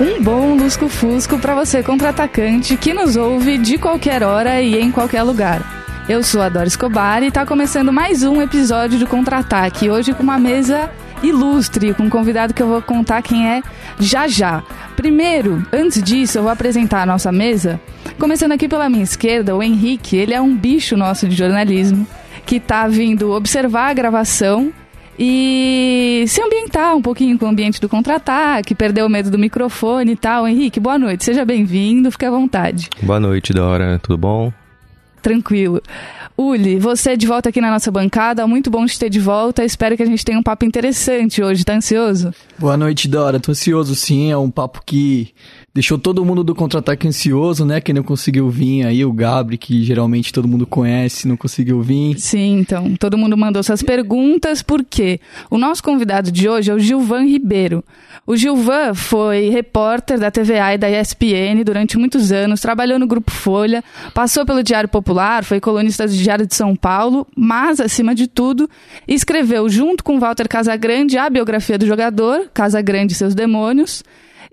Um 0.00 0.22
bom 0.22 0.54
lusco-fusco 0.54 1.38
para 1.38 1.54
você 1.54 1.82
contra-atacante 1.82 2.76
que 2.76 2.92
nos 2.92 3.16
ouve 3.16 3.58
de 3.58 3.78
qualquer 3.78 4.22
hora 4.22 4.60
e 4.60 4.80
em 4.80 4.90
qualquer 4.90 5.22
lugar. 5.22 5.62
Eu 6.08 6.22
sou 6.22 6.42
a 6.42 6.48
Dora 6.48 6.66
Escobar 6.66 7.22
e 7.22 7.28
está 7.28 7.46
começando 7.46 7.92
mais 7.92 8.22
um 8.22 8.42
episódio 8.42 8.98
de 8.98 9.06
Contra-Ataque, 9.06 9.88
hoje 9.88 10.12
com 10.12 10.22
uma 10.22 10.38
mesa 10.38 10.90
ilustre, 11.22 11.94
com 11.94 12.04
um 12.04 12.10
convidado 12.10 12.52
que 12.52 12.62
eu 12.62 12.68
vou 12.68 12.82
contar 12.82 13.22
quem 13.22 13.48
é 13.48 13.62
já 13.98 14.28
já. 14.28 14.62
Primeiro, 14.96 15.64
antes 15.72 16.02
disso, 16.02 16.38
eu 16.38 16.42
vou 16.42 16.52
apresentar 16.52 17.02
a 17.02 17.06
nossa 17.06 17.32
mesa. 17.32 17.80
Começando 18.18 18.52
aqui 18.52 18.68
pela 18.68 18.88
minha 18.88 19.02
esquerda, 19.02 19.56
o 19.56 19.62
Henrique, 19.62 20.16
ele 20.16 20.34
é 20.34 20.40
um 20.40 20.54
bicho 20.54 20.96
nosso 20.96 21.26
de 21.26 21.34
jornalismo, 21.34 22.06
que 22.46 22.56
está 22.56 22.86
vindo 22.86 23.32
observar 23.32 23.90
a 23.90 23.94
gravação 23.94 24.72
e 25.18 26.24
se 26.26 26.42
ambientar 26.42 26.96
um 26.96 27.02
pouquinho 27.02 27.38
com 27.38 27.46
o 27.46 27.48
ambiente 27.48 27.80
do 27.80 27.88
contra-ataque, 27.88 28.74
perder 28.74 29.04
o 29.04 29.08
medo 29.08 29.30
do 29.30 29.38
microfone 29.38 30.12
e 30.12 30.16
tal. 30.16 30.46
Henrique, 30.46 30.80
boa 30.80 30.98
noite, 30.98 31.24
seja 31.24 31.44
bem-vindo, 31.44 32.10
fique 32.10 32.24
à 32.24 32.30
vontade. 32.30 32.88
Boa 33.02 33.20
noite, 33.20 33.52
Dora, 33.52 33.98
tudo 34.02 34.18
bom? 34.18 34.52
Tranquilo. 35.22 35.80
Uli, 36.36 36.78
você 36.78 37.16
de 37.16 37.26
volta 37.26 37.48
aqui 37.48 37.60
na 37.60 37.70
nossa 37.70 37.90
bancada, 37.90 38.46
muito 38.46 38.70
bom 38.70 38.84
te 38.84 38.98
ter 38.98 39.08
de 39.08 39.20
volta. 39.20 39.64
Espero 39.64 39.96
que 39.96 40.02
a 40.02 40.06
gente 40.06 40.24
tenha 40.24 40.38
um 40.38 40.42
papo 40.42 40.64
interessante 40.64 41.40
hoje. 41.42 41.64
Tá 41.64 41.74
ansioso? 41.74 42.34
Boa 42.58 42.76
noite, 42.76 43.08
Dora. 43.08 43.38
Tô 43.38 43.52
ansioso 43.52 43.94
sim. 43.94 44.32
É 44.32 44.36
um 44.36 44.50
papo 44.50 44.82
que 44.84 45.32
deixou 45.74 45.98
todo 45.98 46.24
mundo 46.24 46.44
do 46.44 46.54
contra-ataque 46.54 47.08
ansioso, 47.08 47.64
né? 47.64 47.80
Quem 47.80 47.92
não 47.92 48.04
conseguiu 48.04 48.48
vir 48.48 48.86
aí, 48.86 49.04
o 49.04 49.12
Gabri, 49.12 49.58
que 49.58 49.82
geralmente 49.82 50.32
todo 50.32 50.46
mundo 50.46 50.64
conhece, 50.64 51.26
não 51.26 51.36
conseguiu 51.36 51.82
vir. 51.82 52.16
Sim, 52.20 52.60
então, 52.60 52.94
todo 52.94 53.18
mundo 53.18 53.36
mandou 53.36 53.60
suas 53.60 53.82
perguntas, 53.82 54.62
porque 54.62 55.20
o 55.50 55.58
nosso 55.58 55.82
convidado 55.82 56.30
de 56.30 56.48
hoje 56.48 56.70
é 56.70 56.74
o 56.74 56.78
Gilvan 56.78 57.24
Ribeiro. 57.24 57.82
O 58.24 58.36
Gilvan 58.36 58.94
foi 58.94 59.48
repórter 59.50 60.18
da 60.18 60.30
TVA 60.30 60.74
e 60.74 60.78
da 60.78 60.88
ESPN 60.88 61.64
durante 61.64 61.98
muitos 61.98 62.30
anos, 62.30 62.60
trabalhou 62.60 62.98
no 62.98 63.06
Grupo 63.06 63.32
Folha, 63.32 63.82
passou 64.14 64.46
pelo 64.46 64.62
Diário 64.62 64.88
Popular, 64.88 65.42
foi 65.42 65.60
colunista 65.60 66.06
do 66.06 66.12
Diário 66.12 66.46
de 66.46 66.54
São 66.54 66.76
Paulo, 66.76 67.26
mas, 67.36 67.80
acima 67.80 68.14
de 68.14 68.28
tudo, 68.28 68.70
escreveu 69.08 69.68
junto 69.68 70.04
com 70.04 70.20
Walter 70.20 70.48
Casagrande 70.48 71.18
a 71.18 71.28
biografia 71.28 71.76
do 71.76 71.84
jogador, 71.84 72.48
Casagrande 72.54 73.12
e 73.12 73.16
seus 73.16 73.34
demônios, 73.34 74.04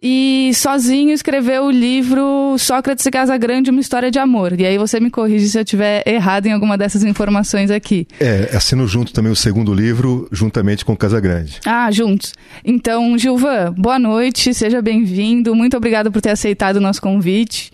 e 0.03 0.51
sozinho 0.55 1.11
escreveu 1.11 1.65
o 1.65 1.71
livro 1.71 2.55
Sócrates 2.57 3.05
e 3.05 3.11
Casagrande, 3.11 3.69
uma 3.69 3.79
história 3.79 4.09
de 4.09 4.17
amor. 4.17 4.59
E 4.59 4.65
aí 4.65 4.75
você 4.75 4.99
me 4.99 5.11
corrige 5.11 5.47
se 5.47 5.59
eu 5.59 5.61
estiver 5.61 6.01
errado 6.07 6.47
em 6.47 6.51
alguma 6.51 6.75
dessas 6.75 7.03
informações 7.03 7.69
aqui. 7.69 8.07
É, 8.19 8.49
assino 8.55 8.87
junto 8.87 9.13
também 9.13 9.31
o 9.31 9.35
segundo 9.35 9.71
livro, 9.71 10.27
juntamente 10.31 10.83
com 10.83 10.97
Casagrande. 10.97 11.59
Ah, 11.65 11.91
juntos. 11.91 12.33
Então, 12.65 13.15
Gilvan, 13.15 13.73
boa 13.77 13.99
noite, 13.99 14.55
seja 14.55 14.81
bem-vindo. 14.81 15.53
Muito 15.53 15.77
obrigado 15.77 16.11
por 16.11 16.19
ter 16.19 16.31
aceitado 16.31 16.77
o 16.77 16.81
nosso 16.81 16.99
convite. 16.99 17.71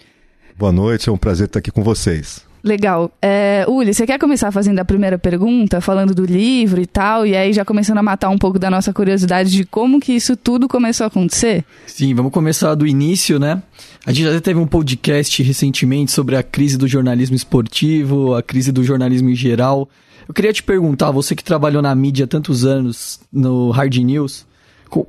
Boa 0.58 0.72
noite, 0.74 1.08
é 1.08 1.12
um 1.12 1.18
prazer 1.18 1.46
estar 1.46 1.60
aqui 1.60 1.72
com 1.72 1.84
vocês. 1.84 2.47
Legal. 2.68 3.10
É, 3.22 3.66
Uli, 3.68 3.94
você 3.94 4.06
quer 4.06 4.20
começar 4.20 4.52
fazendo 4.52 4.78
a 4.80 4.86
primeira 4.86 5.18
pergunta, 5.18 5.80
falando 5.80 6.14
do 6.14 6.26
livro 6.26 6.82
e 6.82 6.86
tal, 6.86 7.26
e 7.26 7.34
aí 7.34 7.54
já 7.54 7.64
começando 7.64 7.98
a 7.98 8.04
matar 8.04 8.30
um 8.30 8.38
pouco 8.38 8.60
da 8.60 8.70
nossa 8.70 8.92
curiosidade 8.92 9.50
de 9.50 9.64
como 9.64 10.02
que 10.02 10.12
isso 10.12 10.36
tudo 10.36 10.68
começou 10.68 11.06
a 11.06 11.08
acontecer? 11.08 11.64
Sim, 11.86 12.14
vamos 12.14 12.34
começar 12.34 12.76
do 12.76 12.86
início, 12.86 13.40
né? 13.40 13.64
A 14.06 14.12
gente 14.12 14.32
já 14.32 14.42
teve 14.42 14.60
um 14.60 14.68
podcast 14.68 15.42
recentemente 15.42 16.12
sobre 16.12 16.36
a 16.36 16.44
crise 16.44 16.78
do 16.78 16.90
jornalismo 16.90 17.38
esportivo, 17.38 18.36
a 18.36 18.44
crise 18.44 18.72
do 18.72 18.84
jornalismo 18.84 19.30
em 19.30 19.36
geral. 19.36 19.88
Eu 20.28 20.34
queria 20.34 20.52
te 20.52 20.62
perguntar, 20.62 21.10
você 21.12 21.34
que 21.34 21.44
trabalhou 21.44 21.82
na 21.82 21.96
mídia 21.96 22.28
tantos 22.28 22.66
anos, 22.66 23.22
no 23.32 23.72
Hard 23.72 23.96
News, 23.96 24.46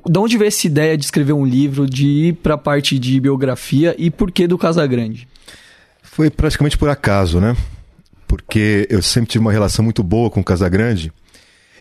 de 0.09 0.17
onde 0.17 0.37
veio 0.37 0.47
essa 0.47 0.65
ideia 0.65 0.97
de 0.97 1.03
escrever 1.03 1.33
um 1.33 1.45
livro, 1.45 1.85
de 1.85 2.07
ir 2.07 2.33
para 2.35 2.53
a 2.53 2.57
parte 2.57 2.97
de 2.97 3.19
biografia 3.19 3.93
e 3.97 4.09
por 4.09 4.31
que 4.31 4.47
do 4.47 4.57
Casagrande? 4.57 5.27
Foi 6.19 6.29
praticamente 6.29 6.77
por 6.77 6.89
acaso, 6.89 7.39
né? 7.39 7.55
Porque 8.27 8.85
eu 8.89 9.01
sempre 9.01 9.29
tive 9.29 9.41
uma 9.41 9.53
relação 9.53 9.85
muito 9.85 10.03
boa 10.03 10.29
com 10.29 10.41
o 10.41 10.43
Casagrande. 10.43 11.13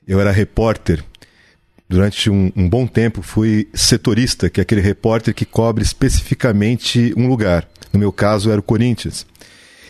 Eu 0.07 0.21
era 0.21 0.31
repórter. 0.31 1.03
Durante 1.89 2.31
um, 2.31 2.53
um, 2.55 2.69
bom 2.69 2.87
tempo 2.87 3.21
fui 3.21 3.69
setorista, 3.75 4.49
que 4.49 4.61
é 4.61 4.63
aquele 4.63 4.81
repórter 4.81 5.35
que 5.35 5.45
cobre 5.45 5.83
especificamente 5.83 7.13
um 7.17 7.27
lugar. 7.27 7.69
No 7.93 7.99
meu 7.99 8.13
caso 8.13 8.49
era 8.49 8.61
o 8.61 8.63
Corinthians. 8.63 9.27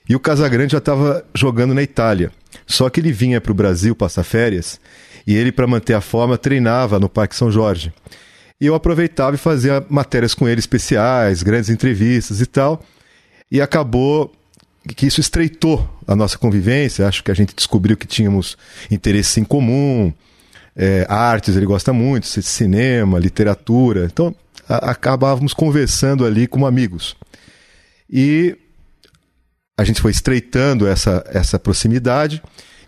E 0.09 0.17
o 0.17 0.21
Casagrande 0.21 0.73
já 0.73 0.79
estava 0.79 1.27
jogando 1.35 1.75
na 1.75 1.83
Itália. 1.83 2.33
Só 2.67 2.89
que 2.89 3.01
ele 3.01 3.13
vinha 3.13 3.43
para 3.43 3.53
o 3.53 3.55
Brasil 3.55 3.95
passar 3.95 4.25
férias 4.25 4.81
e 5.27 5.37
ele, 5.37 5.53
para 5.53 5.67
manter 5.67 5.93
a 5.93 6.01
forma, 6.01 6.39
treinava 6.39 6.99
no 6.99 7.11
Parque 7.11 7.37
São 7.37 7.51
Jorge. 7.51 7.93
E 8.59 8.65
eu 8.65 8.75
aproveitava 8.75 9.37
e 9.37 9.39
fazia 9.39 9.85
matérias 9.91 10.33
com 10.33 10.49
ele 10.49 10.59
especiais, 10.59 11.43
grandes 11.43 11.69
entrevistas 11.69 12.41
e 12.41 12.47
tal. 12.47 12.83
E 13.51 13.61
acabou 13.61 14.38
que 14.94 15.06
isso 15.06 15.21
estreitou 15.21 15.88
a 16.06 16.16
nossa 16.16 16.38
convivência. 16.38 17.06
Acho 17.06 17.22
que 17.22 17.31
a 17.31 17.34
gente 17.34 17.54
descobriu 17.54 17.97
que 17.97 18.06
tínhamos 18.06 18.56
interesses 18.91 19.37
em 19.37 19.44
comum, 19.44 20.12
é, 20.76 21.06
artes, 21.09 21.56
ele 21.56 21.66
gosta 21.66 21.93
muito, 21.93 22.26
cinema, 22.26 23.19
literatura. 23.19 24.04
Então, 24.04 24.34
a, 24.69 24.91
acabávamos 24.91 25.53
conversando 25.53 26.25
ali 26.25 26.47
como 26.47 26.66
amigos. 26.66 27.16
E 28.09 28.56
a 29.76 29.84
gente 29.84 30.00
foi 30.00 30.10
estreitando 30.10 30.87
essa, 30.87 31.25
essa 31.28 31.59
proximidade. 31.59 32.43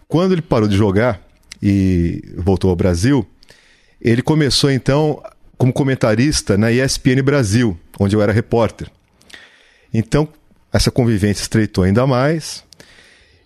Quando 0.09 0.33
ele 0.33 0.43
parou 0.43 0.69
de 0.69 0.77
jogar 0.77 1.21
e 1.63 2.23
voltou 2.37 2.71
ao 2.71 2.77
Brasil, 2.77 3.27
ele 4.01 4.23
começou 4.23 4.71
então 4.71 5.23
como 5.59 5.73
comentarista 5.73 6.57
na 6.57 6.73
ESPN 6.73 7.23
Brasil, 7.23 7.79
onde 7.99 8.17
eu 8.17 8.23
era 8.23 8.33
repórter. 8.33 8.91
Então, 9.93 10.27
essa 10.73 10.91
convivência 10.91 11.43
estreitou 11.43 11.85
ainda 11.85 12.07
mais 12.07 12.65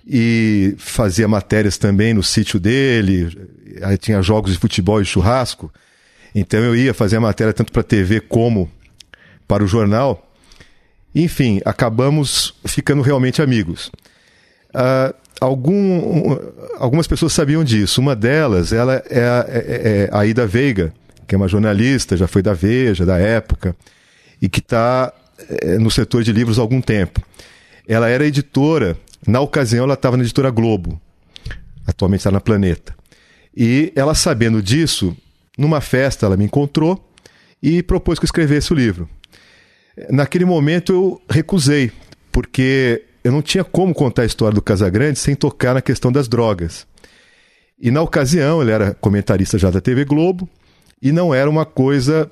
e 0.07 0.75
fazia 0.79 1.27
matérias 1.27 1.79
também 1.79 2.13
no 2.13 2.23
sítio 2.23 2.61
dele, 2.61 3.49
aí 3.83 3.97
tinha 3.97 4.21
jogos 4.23 4.53
de 4.53 4.59
futebol 4.59 5.01
e 5.01 5.05
churrasco. 5.05 5.73
Então 6.35 6.61
eu 6.61 6.77
ia 6.77 6.93
fazer 6.93 7.17
a 7.17 7.21
matéria 7.21 7.53
tanto 7.53 7.73
para 7.73 7.81
a 7.81 7.85
TV 7.85 8.21
como 8.21 8.71
para 9.49 9.65
o 9.65 9.67
jornal. 9.67 10.31
Enfim, 11.15 11.61
acabamos 11.65 12.55
ficando 12.67 13.01
realmente 13.01 13.41
amigos. 13.41 13.91
Uh, 14.75 15.15
algum, 15.41 16.37
algumas 16.77 17.07
pessoas 17.07 17.33
sabiam 17.33 17.63
disso. 17.63 18.01
Uma 18.01 18.17
delas 18.17 18.73
ela 18.73 19.03
é 19.09 19.21
a, 19.21 19.47
é, 19.49 20.09
é 20.09 20.09
a 20.13 20.21
Aida 20.21 20.47
Veiga, 20.47 20.93
que 21.27 21.35
é 21.35 21.39
uma 21.39 21.49
jornalista, 21.49 22.17
já 22.17 22.27
foi 22.27 22.43
da 22.43 22.53
Veja, 22.53 23.07
da 23.07 23.17
época, 23.17 23.77
e 24.43 24.49
que 24.49 24.59
está 24.59 25.13
é, 25.49 25.79
no 25.79 25.91
setor 25.91 26.23
de 26.23 26.33
livros 26.33 26.59
há 26.59 26.63
algum 26.63 26.81
tempo. 26.81 27.23
Ela 27.87 28.09
era 28.09 28.27
editora, 28.27 28.97
na 29.27 29.41
ocasião 29.41 29.85
ela 29.85 29.95
estava 29.95 30.17
na 30.17 30.23
editora 30.23 30.51
Globo, 30.51 31.01
atualmente 31.87 32.21
está 32.21 32.31
na 32.31 32.41
Planeta. 32.41 32.95
E 33.57 33.93
ela, 33.95 34.15
sabendo 34.15 34.63
disso, 34.63 35.17
numa 35.57 35.81
festa 35.81 36.27
ela 36.27 36.37
me 36.37 36.45
encontrou 36.45 37.09
e 37.63 37.83
propôs 37.83 38.19
que 38.19 38.25
eu 38.25 38.29
escrevesse 38.29 38.73
o 38.73 38.77
livro. 38.77 39.09
Naquele 40.11 40.45
momento 40.45 40.93
eu 40.93 41.23
recusei, 41.29 41.93
porque 42.33 43.05
eu 43.23 43.31
não 43.31 43.41
tinha 43.41 43.65
como 43.65 43.95
contar 43.95 44.23
a 44.23 44.27
história 44.27 44.55
do 44.55 44.63
Casagrande 44.63 45.19
sem 45.19 45.35
tocar 45.35 45.75
na 45.75 45.81
questão 45.81 46.11
das 46.11 46.29
drogas. 46.29 46.87
E 47.81 47.91
na 47.91 48.03
ocasião, 48.03 48.63
ele 48.63 48.71
era 48.71 48.95
comentarista 48.95 49.59
já 49.59 49.71
da 49.71 49.81
TV 49.81 50.05
Globo, 50.05 50.49
e 51.01 51.13
não 51.13 51.35
era 51.35 51.49
uma 51.49 51.65
coisa 51.65 52.31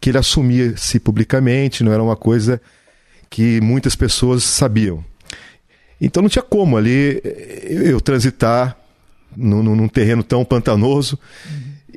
que 0.00 0.10
ele 0.10 0.18
assumia-se 0.18 0.98
publicamente, 0.98 1.84
não 1.84 1.92
era 1.92 2.02
uma 2.02 2.16
coisa 2.16 2.60
que 3.28 3.60
muitas 3.60 3.94
pessoas 3.94 4.42
sabiam. 4.42 5.04
Então 6.00 6.22
não 6.22 6.30
tinha 6.30 6.42
como 6.42 6.76
ali 6.76 7.20
eu 7.68 8.00
transitar 8.00 8.76
num, 9.36 9.62
num 9.62 9.88
terreno 9.88 10.22
tão 10.22 10.44
pantanoso. 10.44 11.18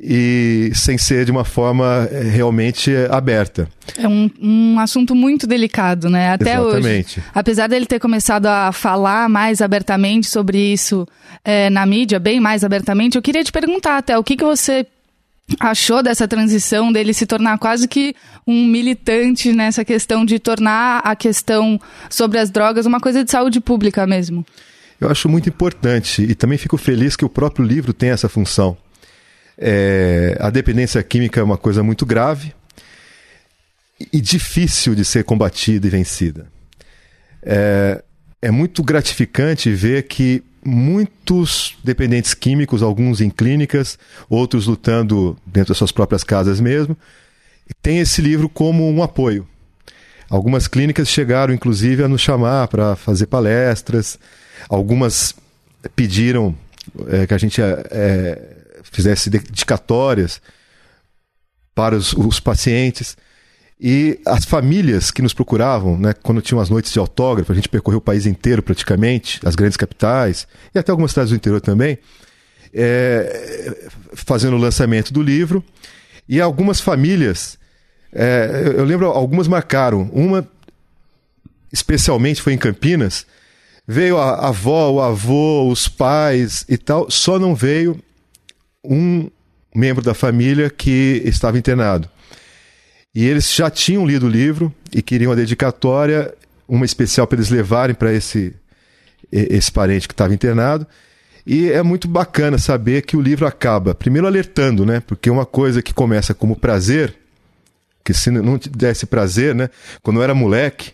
e 0.06 0.70
sem 0.74 0.98
ser 0.98 1.24
de 1.24 1.30
uma 1.30 1.44
forma 1.44 2.06
é, 2.12 2.20
realmente 2.24 2.92
aberta. 3.10 3.66
É 3.96 4.06
um, 4.06 4.30
um 4.38 4.78
assunto 4.78 5.14
muito 5.14 5.46
delicado, 5.46 6.10
né? 6.10 6.32
Até 6.32 6.54
Exatamente. 6.54 7.20
hoje. 7.20 7.28
Apesar 7.34 7.68
dele 7.68 7.86
ter 7.86 7.98
começado 7.98 8.44
a 8.46 8.70
falar 8.70 9.30
mais 9.30 9.62
abertamente 9.62 10.26
sobre 10.26 10.58
isso 10.58 11.08
é, 11.42 11.70
na 11.70 11.86
mídia, 11.86 12.18
bem 12.18 12.38
mais 12.38 12.62
abertamente, 12.62 13.16
eu 13.16 13.22
queria 13.22 13.42
te 13.42 13.50
perguntar 13.50 13.96
até 13.96 14.18
o 14.18 14.22
que, 14.22 14.36
que 14.36 14.44
você 14.44 14.86
achou 15.60 16.02
dessa 16.02 16.26
transição 16.26 16.92
dele 16.92 17.12
se 17.12 17.26
tornar 17.26 17.58
quase 17.58 17.86
que 17.86 18.14
um 18.46 18.66
militante 18.66 19.52
nessa 19.52 19.84
questão 19.84 20.24
de 20.24 20.38
tornar 20.38 21.00
a 21.04 21.14
questão 21.14 21.80
sobre 22.08 22.38
as 22.38 22.50
drogas 22.50 22.86
uma 22.86 23.00
coisa 23.00 23.22
de 23.24 23.30
saúde 23.30 23.60
pública 23.60 24.06
mesmo? 24.06 24.44
Eu 25.00 25.10
acho 25.10 25.28
muito 25.28 25.48
importante 25.48 26.22
e 26.22 26.34
também 26.34 26.56
fico 26.56 26.76
feliz 26.76 27.16
que 27.16 27.24
o 27.24 27.28
próprio 27.28 27.64
livro 27.64 27.92
tem 27.92 28.10
essa 28.10 28.28
função. 28.28 28.76
É, 29.56 30.36
a 30.40 30.50
dependência 30.50 31.02
química 31.02 31.40
é 31.40 31.42
uma 31.42 31.58
coisa 31.58 31.82
muito 31.82 32.04
grave 32.04 32.54
e 34.12 34.20
difícil 34.20 34.94
de 34.94 35.04
ser 35.04 35.24
combatida 35.24 35.86
e 35.86 35.90
vencida. 35.90 36.46
É, 37.42 38.02
é 38.40 38.50
muito 38.50 38.82
gratificante 38.82 39.70
ver 39.70 40.04
que 40.04 40.42
muitos 40.64 41.76
dependentes 41.84 42.34
químicos, 42.34 42.82
alguns 42.82 43.20
em 43.20 43.30
clínicas, 43.30 43.98
outros 44.28 44.66
lutando 44.66 45.36
dentro 45.44 45.68
das 45.68 45.78
suas 45.78 45.92
próprias 45.92 46.24
casas 46.24 46.60
mesmo, 46.60 46.96
têm 47.82 47.98
esse 47.98 48.20
livro 48.20 48.48
como 48.48 48.88
um 48.88 49.02
apoio. 49.02 49.46
Algumas 50.28 50.66
clínicas 50.66 51.08
chegaram, 51.08 51.52
inclusive, 51.54 52.02
a 52.02 52.08
nos 52.08 52.20
chamar 52.20 52.68
para 52.68 52.96
fazer 52.96 53.26
palestras. 53.26 54.18
Algumas 54.68 55.34
pediram 55.94 56.54
é, 57.08 57.26
que 57.26 57.34
a 57.34 57.38
gente 57.38 57.60
é, 57.62 58.56
fizesse 58.82 59.28
dedicatórias 59.28 60.40
para 61.74 61.96
os, 61.96 62.12
os 62.14 62.40
pacientes. 62.40 63.16
E 63.80 64.20
as 64.24 64.44
famílias 64.44 65.10
que 65.10 65.20
nos 65.20 65.34
procuravam, 65.34 65.98
né, 65.98 66.12
quando 66.12 66.40
tinham 66.40 66.60
as 66.60 66.70
noites 66.70 66.92
de 66.92 66.98
autógrafo, 66.98 67.50
a 67.50 67.54
gente 67.54 67.68
percorreu 67.68 67.98
o 67.98 68.02
país 68.02 68.24
inteiro 68.24 68.62
praticamente, 68.62 69.40
as 69.44 69.54
grandes 69.54 69.76
capitais 69.76 70.46
e 70.74 70.78
até 70.78 70.90
algumas 70.90 71.10
cidades 71.10 71.30
do 71.30 71.36
interior 71.36 71.60
também, 71.60 71.98
é, 72.72 73.88
fazendo 74.12 74.56
o 74.56 74.60
lançamento 74.60 75.12
do 75.12 75.22
livro. 75.22 75.62
E 76.28 76.40
algumas 76.40 76.80
famílias, 76.80 77.58
é, 78.12 78.72
eu 78.76 78.84
lembro, 78.84 79.06
algumas 79.06 79.48
marcaram. 79.48 80.08
Uma, 80.12 80.48
especialmente, 81.72 82.40
foi 82.40 82.54
em 82.54 82.58
Campinas. 82.58 83.26
Veio 83.86 84.16
a 84.16 84.48
avó, 84.48 84.90
o 84.92 85.00
avô, 85.02 85.68
os 85.68 85.88
pais 85.88 86.64
e 86.68 86.78
tal, 86.78 87.10
só 87.10 87.38
não 87.38 87.54
veio 87.54 88.00
um 88.82 89.28
membro 89.74 90.02
da 90.02 90.14
família 90.14 90.70
que 90.70 91.20
estava 91.24 91.58
internado. 91.58 92.08
E 93.14 93.24
eles 93.24 93.54
já 93.54 93.70
tinham 93.70 94.04
lido 94.04 94.26
o 94.26 94.28
livro 94.28 94.74
e 94.92 95.00
queriam 95.00 95.30
a 95.30 95.36
dedicatória, 95.36 96.34
uma 96.68 96.84
especial 96.84 97.26
para 97.26 97.36
eles 97.36 97.48
levarem 97.48 97.94
para 97.94 98.12
esse, 98.12 98.52
esse 99.30 99.70
parente 99.70 100.08
que 100.08 100.14
estava 100.14 100.34
internado. 100.34 100.86
E 101.46 101.70
é 101.70 101.82
muito 101.82 102.08
bacana 102.08 102.58
saber 102.58 103.02
que 103.02 103.16
o 103.16 103.20
livro 103.20 103.46
acaba, 103.46 103.94
primeiro 103.94 104.26
alertando, 104.26 104.84
né? 104.84 105.00
Porque 105.00 105.30
uma 105.30 105.46
coisa 105.46 105.82
que 105.82 105.94
começa 105.94 106.34
como 106.34 106.56
prazer, 106.56 107.14
que 108.02 108.12
se 108.12 108.30
não 108.30 108.58
te 108.58 108.68
desse 108.68 109.06
prazer, 109.06 109.54
né? 109.54 109.68
Quando 110.02 110.16
eu 110.18 110.22
era 110.24 110.34
moleque, 110.34 110.92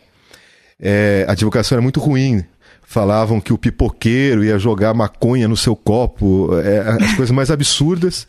é, 0.78 1.24
a 1.28 1.34
divulgação 1.34 1.76
era 1.76 1.82
muito 1.82 2.00
ruim. 2.00 2.44
Falavam 2.82 3.40
que 3.40 3.52
o 3.52 3.58
pipoqueiro 3.58 4.44
ia 4.44 4.58
jogar 4.58 4.92
maconha 4.92 5.46
no 5.46 5.56
seu 5.56 5.76
copo, 5.76 6.50
é, 6.58 7.04
as 7.04 7.14
coisas 7.14 7.30
mais 7.30 7.50
absurdas 7.50 8.26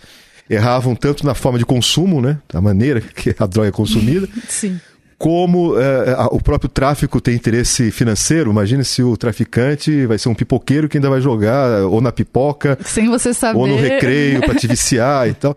erravam 0.51 0.93
tanto 0.95 1.25
na 1.25 1.33
forma 1.33 1.57
de 1.57 1.65
consumo, 1.65 2.21
né? 2.21 2.37
A 2.53 2.59
maneira 2.59 2.99
que 3.15 3.33
a 3.39 3.45
droga 3.45 3.69
é 3.69 3.71
consumida. 3.71 4.27
Sim. 4.47 4.79
Como 5.17 5.79
é, 5.79 6.17
o 6.31 6.41
próprio 6.41 6.67
tráfico 6.67 7.21
tem 7.21 7.35
interesse 7.35 7.91
financeiro. 7.91 8.49
Imagine 8.49 8.83
se 8.83 9.03
o 9.03 9.15
traficante 9.15 10.05
vai 10.07 10.17
ser 10.17 10.29
um 10.29 10.33
pipoqueiro 10.33 10.89
que 10.89 10.97
ainda 10.97 11.11
vai 11.11 11.21
jogar 11.21 11.83
ou 11.83 12.01
na 12.01 12.11
pipoca. 12.11 12.77
Sem 12.83 13.07
você 13.07 13.31
saber. 13.31 13.59
Ou 13.59 13.67
no 13.67 13.75
recreio 13.75 14.41
para 14.41 14.55
te 14.55 14.65
viciar 14.67 15.29
e 15.29 15.35
tal. 15.35 15.55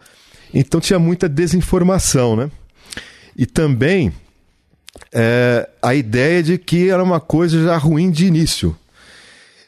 Então 0.52 0.80
tinha 0.80 0.98
muita 0.98 1.28
desinformação, 1.30 2.36
né? 2.36 2.50
E 3.34 3.46
também 3.46 4.12
é, 5.12 5.66
a 5.82 5.94
ideia 5.94 6.42
de 6.42 6.58
que 6.58 6.90
era 6.90 7.02
uma 7.02 7.18
coisa 7.18 7.64
já 7.64 7.76
ruim 7.78 8.10
de 8.10 8.26
início. 8.26 8.76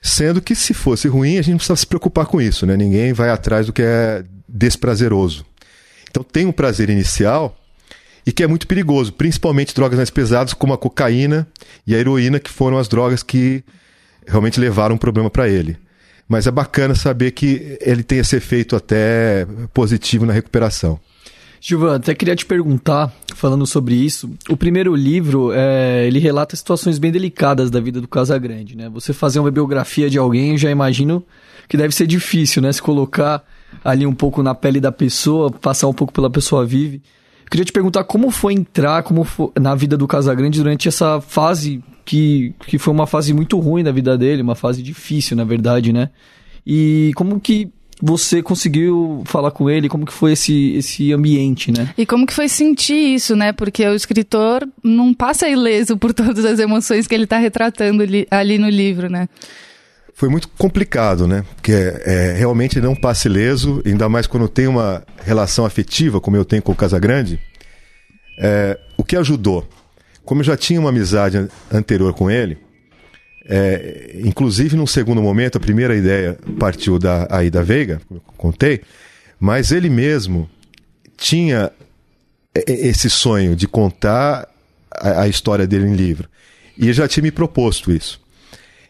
Sendo 0.03 0.43
que 0.43 0.55
se 0.55 0.75
fosse 0.75 1.09
ruim, 1.09 1.39
a 1.39 1.43
gente 1.43 1.53
não 1.53 1.57
precisa 1.57 1.75
se 1.75 1.87
preocupar 1.87 2.27
com 2.27 2.39
isso, 2.39 2.67
né? 2.67 2.77
Ninguém 2.77 3.15
vai 3.15 3.31
atrás 3.31 3.67
do 3.67 3.73
que 3.73 3.83
é 3.83 4.23
desprazeroso. 4.49 5.45
Então 6.11 6.23
tem 6.23 6.47
um 6.47 6.53
prazer 6.53 6.89
inicial 6.91 7.57
e 8.27 8.33
que 8.33 8.43
é 8.43 8.47
muito 8.47 8.67
perigoso, 8.67 9.13
principalmente 9.13 9.75
drogas 9.75 9.97
mais 9.97 10.11
pesadas 10.11 10.53
como 10.53 10.73
a 10.73 10.79
cocaína 10.79 11.47
e 11.87 11.95
a 11.95 11.99
heroína, 11.99 12.41
que 12.41 12.51
foram 12.51 12.77
as 12.79 12.89
drogas 12.89 13.23
que 13.23 13.63
realmente 14.27 14.59
levaram 14.59 14.97
um 14.97 14.99
problema 14.99 15.31
para 15.31 15.49
ele. 15.49 15.77
Mas 16.29 16.47
é 16.47 16.51
bacana 16.51 16.95
saber 16.95 17.31
que 17.31 17.79
ele 17.81 18.03
tem 18.03 18.19
esse 18.19 18.35
efeito 18.35 18.75
até 18.75 19.47
positivo 19.73 20.27
na 20.27 20.33
recuperação. 20.33 20.99
Gilvan, 21.61 21.97
até 21.97 22.15
queria 22.15 22.37
te 22.37 22.45
perguntar, 22.45 23.13
falando 23.35 23.67
sobre 23.67 23.95
isso, 23.95 24.31
o 24.49 24.57
primeiro 24.57 24.95
livro, 24.95 25.53
é, 25.53 26.07
ele 26.07 26.19
relata 26.19 26.55
situações 26.55 26.99
bem 26.99 27.11
delicadas 27.11 27.71
da 27.71 27.81
vida 27.81 28.01
do 28.01 28.09
Casagrande, 28.09 28.77
né? 28.77 28.89
Você 28.91 29.13
fazer 29.13 29.39
uma 29.39 29.51
biografia 29.51 30.11
de 30.11 30.19
alguém, 30.19 30.53
eu 30.53 30.59
já 30.59 30.71
imagino 30.71 31.25
que 31.69 31.77
deve 31.77 31.95
ser 31.95 32.07
difícil, 32.07 32.61
né? 32.61 32.73
Se 32.73 32.83
colocar 32.83 33.43
ali 33.87 34.05
um 34.05 34.15
pouco 34.15 34.43
na 34.43 34.55
pele 34.55 34.81
da 34.81 34.91
pessoa, 34.91 35.51
passar 35.51 35.87
um 35.87 35.93
pouco 35.93 36.13
pela 36.13 36.29
pessoa 36.29 36.67
vive. 36.67 37.01
Eu 37.45 37.51
queria 37.51 37.65
te 37.65 37.73
perguntar 37.73 38.03
como 38.03 38.31
foi 38.33 38.53
entrar 38.53 39.05
como 39.05 39.23
foi, 39.23 39.51
na 39.61 39.75
vida 39.77 39.97
do 39.97 40.09
Casagrande 40.09 40.59
durante 40.59 40.89
essa 40.89 41.21
fase 41.21 41.83
que, 42.05 42.53
que 42.67 42.79
foi 42.79 42.93
uma 42.93 43.07
fase 43.07 43.33
muito 43.33 43.59
ruim 43.61 43.85
da 43.85 43.93
vida 43.93 44.19
dele, 44.19 44.43
uma 44.43 44.57
fase 44.57 44.83
difícil, 44.83 45.37
na 45.37 45.45
verdade, 45.45 45.93
né? 45.93 46.11
E 46.67 47.13
como 47.15 47.39
que 47.39 47.71
você 48.03 48.43
conseguiu 48.43 49.23
falar 49.25 49.53
com 49.53 49.71
ele, 49.71 49.89
como 49.89 50.05
que 50.05 50.13
foi 50.13 50.33
esse, 50.33 50.73
esse 50.73 51.13
ambiente, 51.13 51.71
né? 51.71 51.95
E 51.97 52.05
como 52.05 52.27
que 52.27 52.35
foi 52.35 52.49
sentir 52.49 53.15
isso, 53.15 53.37
né? 53.37 53.53
Porque 53.53 53.87
o 53.87 53.95
escritor 53.95 54.69
não 54.83 55.15
passa 55.15 55.49
ileso 55.49 55.97
por 55.97 56.13
todas 56.13 56.45
as 56.45 56.59
emoções 56.59 57.07
que 57.07 57.15
ele 57.15 57.25
está 57.25 57.39
retratando 57.39 58.03
ali, 58.03 58.27
ali 58.31 58.59
no 58.59 58.69
livro, 58.69 59.09
né? 59.09 59.29
Foi 60.17 60.31
muito 60.31 60.49
complicado, 60.49 61.29
né? 61.29 61.45
Porque 61.55 61.73
é, 61.73 62.33
realmente 62.33 62.81
não 62.81 62.97
passa 62.97 63.29
ileso, 63.29 63.83
ainda 63.85 64.09
mais 64.09 64.27
quando 64.27 64.49
tem 64.49 64.67
uma 64.67 65.05
relação 65.23 65.67
afetiva, 65.67 66.23
como 66.23 66.39
eu 66.39 66.45
tenho 66.45 66.63
com 66.63 66.73
o 66.73 66.75
Casagrande. 66.75 67.39
É, 68.41 68.79
o 68.97 69.05
que 69.05 69.15
ajudou? 69.15 69.69
Como 70.25 70.41
eu 70.41 70.45
já 70.45 70.57
tinha 70.57 70.81
uma 70.81 70.89
amizade 70.89 71.47
anterior 71.71 72.15
com 72.15 72.31
ele, 72.31 72.57
é, 73.45 74.19
inclusive 74.25 74.75
num 74.75 74.87
segundo 74.87 75.21
momento, 75.21 75.59
a 75.59 75.61
primeira 75.61 75.95
ideia 75.95 76.39
partiu 76.59 76.99
da 76.99 77.29
Aida 77.31 77.63
Veiga, 77.63 78.01
como 78.09 78.19
eu 78.27 78.33
contei, 78.39 78.81
mas 79.39 79.71
ele 79.71 79.91
mesmo 79.91 80.49
tinha 81.15 81.71
esse 82.67 83.11
sonho 83.11 83.55
de 83.55 83.69
contar 83.69 84.49
a, 84.91 85.23
a 85.23 85.29
história 85.29 85.67
dele 85.67 85.89
em 85.89 85.95
livro. 85.95 86.27
E 86.79 86.91
já 86.95 87.07
tinha 87.07 87.23
me 87.23 87.31
proposto 87.31 87.93
isso. 87.93 88.25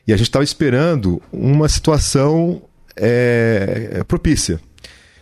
E 0.07 0.13
a 0.13 0.17
gente 0.17 0.29
estava 0.29 0.45
esperando 0.45 1.21
uma 1.33 1.69
situação 1.69 2.63
é, 2.95 4.05
propícia. 4.07 4.61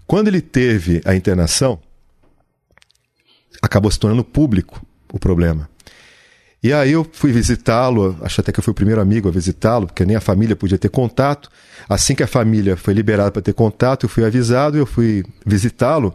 Quando 0.06 0.28
ele 0.28 0.40
teve 0.40 1.00
a 1.04 1.14
internação, 1.14 1.80
acabou 3.62 3.90
se 3.90 3.98
tornando 3.98 4.22
público 4.22 4.84
o 5.12 5.18
problema. 5.18 5.68
E 6.62 6.72
aí 6.72 6.92
eu 6.92 7.06
fui 7.12 7.30
visitá-lo, 7.32 8.16
acho 8.22 8.40
até 8.40 8.50
que 8.50 8.58
eu 8.58 8.64
fui 8.64 8.72
o 8.72 8.74
primeiro 8.74 9.00
amigo 9.00 9.28
a 9.28 9.32
visitá-lo, 9.32 9.86
porque 9.86 10.04
nem 10.04 10.16
a 10.16 10.20
família 10.20 10.56
podia 10.56 10.78
ter 10.78 10.88
contato. 10.88 11.50
Assim 11.88 12.14
que 12.14 12.22
a 12.22 12.26
família 12.26 12.76
foi 12.76 12.94
liberada 12.94 13.30
para 13.30 13.42
ter 13.42 13.52
contato, 13.52 14.04
eu 14.04 14.08
fui 14.08 14.24
avisado, 14.24 14.76
eu 14.76 14.86
fui 14.86 15.24
visitá-lo. 15.44 16.14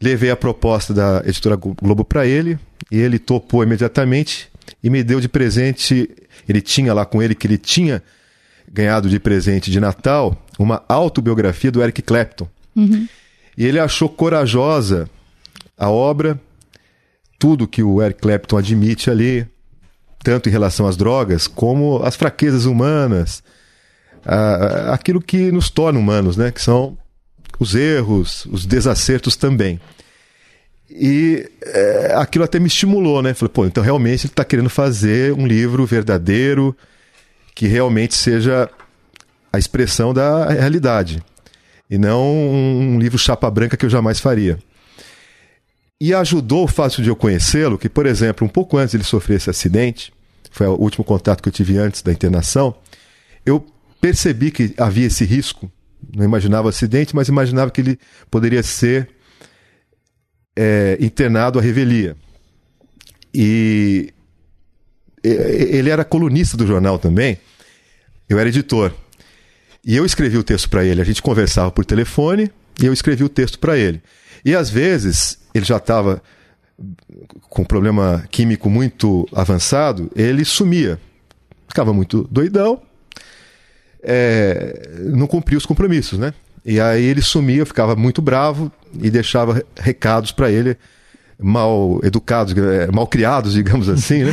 Levei 0.00 0.30
a 0.30 0.36
proposta 0.36 0.94
da 0.94 1.22
editora 1.26 1.56
Globo 1.56 2.04
para 2.04 2.26
ele, 2.26 2.58
e 2.90 2.98
ele 2.98 3.18
topou 3.18 3.62
imediatamente 3.62 4.49
e 4.82 4.90
me 4.90 5.02
deu 5.02 5.20
de 5.20 5.28
presente 5.28 6.08
ele 6.48 6.60
tinha 6.60 6.92
lá 6.92 7.04
com 7.04 7.22
ele 7.22 7.34
que 7.34 7.46
ele 7.46 7.58
tinha 7.58 8.02
ganhado 8.70 9.08
de 9.08 9.18
presente 9.18 9.70
de 9.70 9.80
Natal 9.80 10.36
uma 10.58 10.82
autobiografia 10.88 11.70
do 11.70 11.82
Eric 11.82 12.02
Clapton. 12.02 12.48
Uhum. 12.76 13.08
E 13.56 13.64
ele 13.64 13.78
achou 13.78 14.08
corajosa 14.08 15.08
a 15.76 15.90
obra, 15.90 16.40
tudo 17.38 17.66
que 17.66 17.82
o 17.82 18.02
Eric 18.02 18.20
Clapton 18.20 18.58
admite 18.58 19.10
ali, 19.10 19.46
tanto 20.22 20.48
em 20.48 20.52
relação 20.52 20.86
às 20.86 20.96
drogas 20.96 21.46
como 21.46 22.02
as 22.02 22.14
fraquezas 22.16 22.64
humanas, 22.64 23.42
a, 24.24 24.92
aquilo 24.92 25.20
que 25.20 25.50
nos 25.50 25.70
torna 25.70 25.98
humanos, 25.98 26.36
né? 26.36 26.50
Que 26.52 26.60
são 26.60 26.96
os 27.58 27.74
erros, 27.74 28.46
os 28.46 28.66
desacertos 28.66 29.36
também. 29.36 29.80
E 30.90 31.48
é, 31.62 32.14
aquilo 32.16 32.44
até 32.44 32.58
me 32.58 32.66
estimulou, 32.66 33.22
né? 33.22 33.32
Falei, 33.32 33.52
pô, 33.52 33.64
então 33.64 33.82
realmente 33.82 34.26
ele 34.26 34.32
está 34.32 34.44
querendo 34.44 34.68
fazer 34.68 35.32
um 35.32 35.46
livro 35.46 35.86
verdadeiro, 35.86 36.76
que 37.54 37.66
realmente 37.66 38.14
seja 38.14 38.68
a 39.52 39.58
expressão 39.58 40.12
da 40.12 40.48
realidade. 40.48 41.22
e 41.90 41.98
não 41.98 42.22
um 42.22 42.98
livro 43.00 43.18
chapa 43.18 43.50
branca 43.50 43.76
que 43.76 43.84
eu 43.84 43.90
jamais 43.90 44.20
faria. 44.20 44.58
E 46.00 46.14
ajudou 46.14 46.64
o 46.64 46.68
fato 46.68 47.02
de 47.02 47.08
eu 47.08 47.16
conhecê-lo, 47.16 47.76
que, 47.76 47.88
por 47.88 48.06
exemplo, 48.06 48.46
um 48.46 48.48
pouco 48.48 48.78
antes 48.78 48.94
ele 48.94 49.04
sofrer 49.04 49.36
esse 49.36 49.50
acidente, 49.50 50.12
foi 50.50 50.66
o 50.66 50.74
último 50.74 51.04
contato 51.04 51.42
que 51.42 51.48
eu 51.48 51.52
tive 51.52 51.76
antes 51.78 52.00
da 52.00 52.12
internação, 52.12 52.74
eu 53.44 53.66
percebi 54.00 54.50
que 54.50 54.72
havia 54.78 55.06
esse 55.06 55.24
risco. 55.24 55.70
Não 56.16 56.24
imaginava 56.24 56.66
o 56.66 56.70
acidente, 56.70 57.14
mas 57.14 57.28
imaginava 57.28 57.70
que 57.70 57.80
ele 57.80 57.98
poderia 58.30 58.62
ser 58.62 59.08
é, 60.56 60.96
internado 61.00 61.58
à 61.58 61.62
revelia. 61.62 62.16
E 63.32 64.12
ele 65.22 65.90
era 65.90 66.04
colunista 66.04 66.56
do 66.56 66.66
jornal 66.66 66.98
também, 66.98 67.38
eu 68.28 68.38
era 68.38 68.48
editor. 68.48 68.92
E 69.84 69.96
eu 69.96 70.04
escrevi 70.04 70.36
o 70.36 70.42
texto 70.42 70.68
para 70.68 70.84
ele, 70.84 71.00
a 71.00 71.04
gente 71.04 71.22
conversava 71.22 71.70
por 71.70 71.84
telefone 71.84 72.50
e 72.80 72.86
eu 72.86 72.92
escrevi 72.92 73.24
o 73.24 73.28
texto 73.28 73.58
para 73.58 73.76
ele. 73.76 74.02
E 74.44 74.54
às 74.54 74.70
vezes 74.70 75.38
ele 75.54 75.64
já 75.64 75.76
estava 75.76 76.22
com 77.48 77.62
um 77.62 77.64
problema 77.64 78.24
químico 78.30 78.70
muito 78.70 79.28
avançado, 79.32 80.10
ele 80.14 80.44
sumia. 80.44 80.98
Ficava 81.68 81.92
muito 81.92 82.26
doidão, 82.30 82.82
é, 84.02 84.88
não 84.98 85.26
cumpria 85.26 85.58
os 85.58 85.66
compromissos, 85.66 86.18
né? 86.18 86.34
E 86.64 86.80
aí 86.80 87.04
ele 87.04 87.22
sumia, 87.22 87.64
ficava 87.64 87.96
muito 87.96 88.20
bravo 88.20 88.70
e 89.00 89.10
deixava 89.10 89.62
recados 89.76 90.32
para 90.32 90.50
ele 90.50 90.76
mal 91.38 92.00
educados, 92.02 92.54
mal 92.92 93.06
criados, 93.06 93.54
digamos 93.54 93.88
assim, 93.88 94.24
né? 94.24 94.32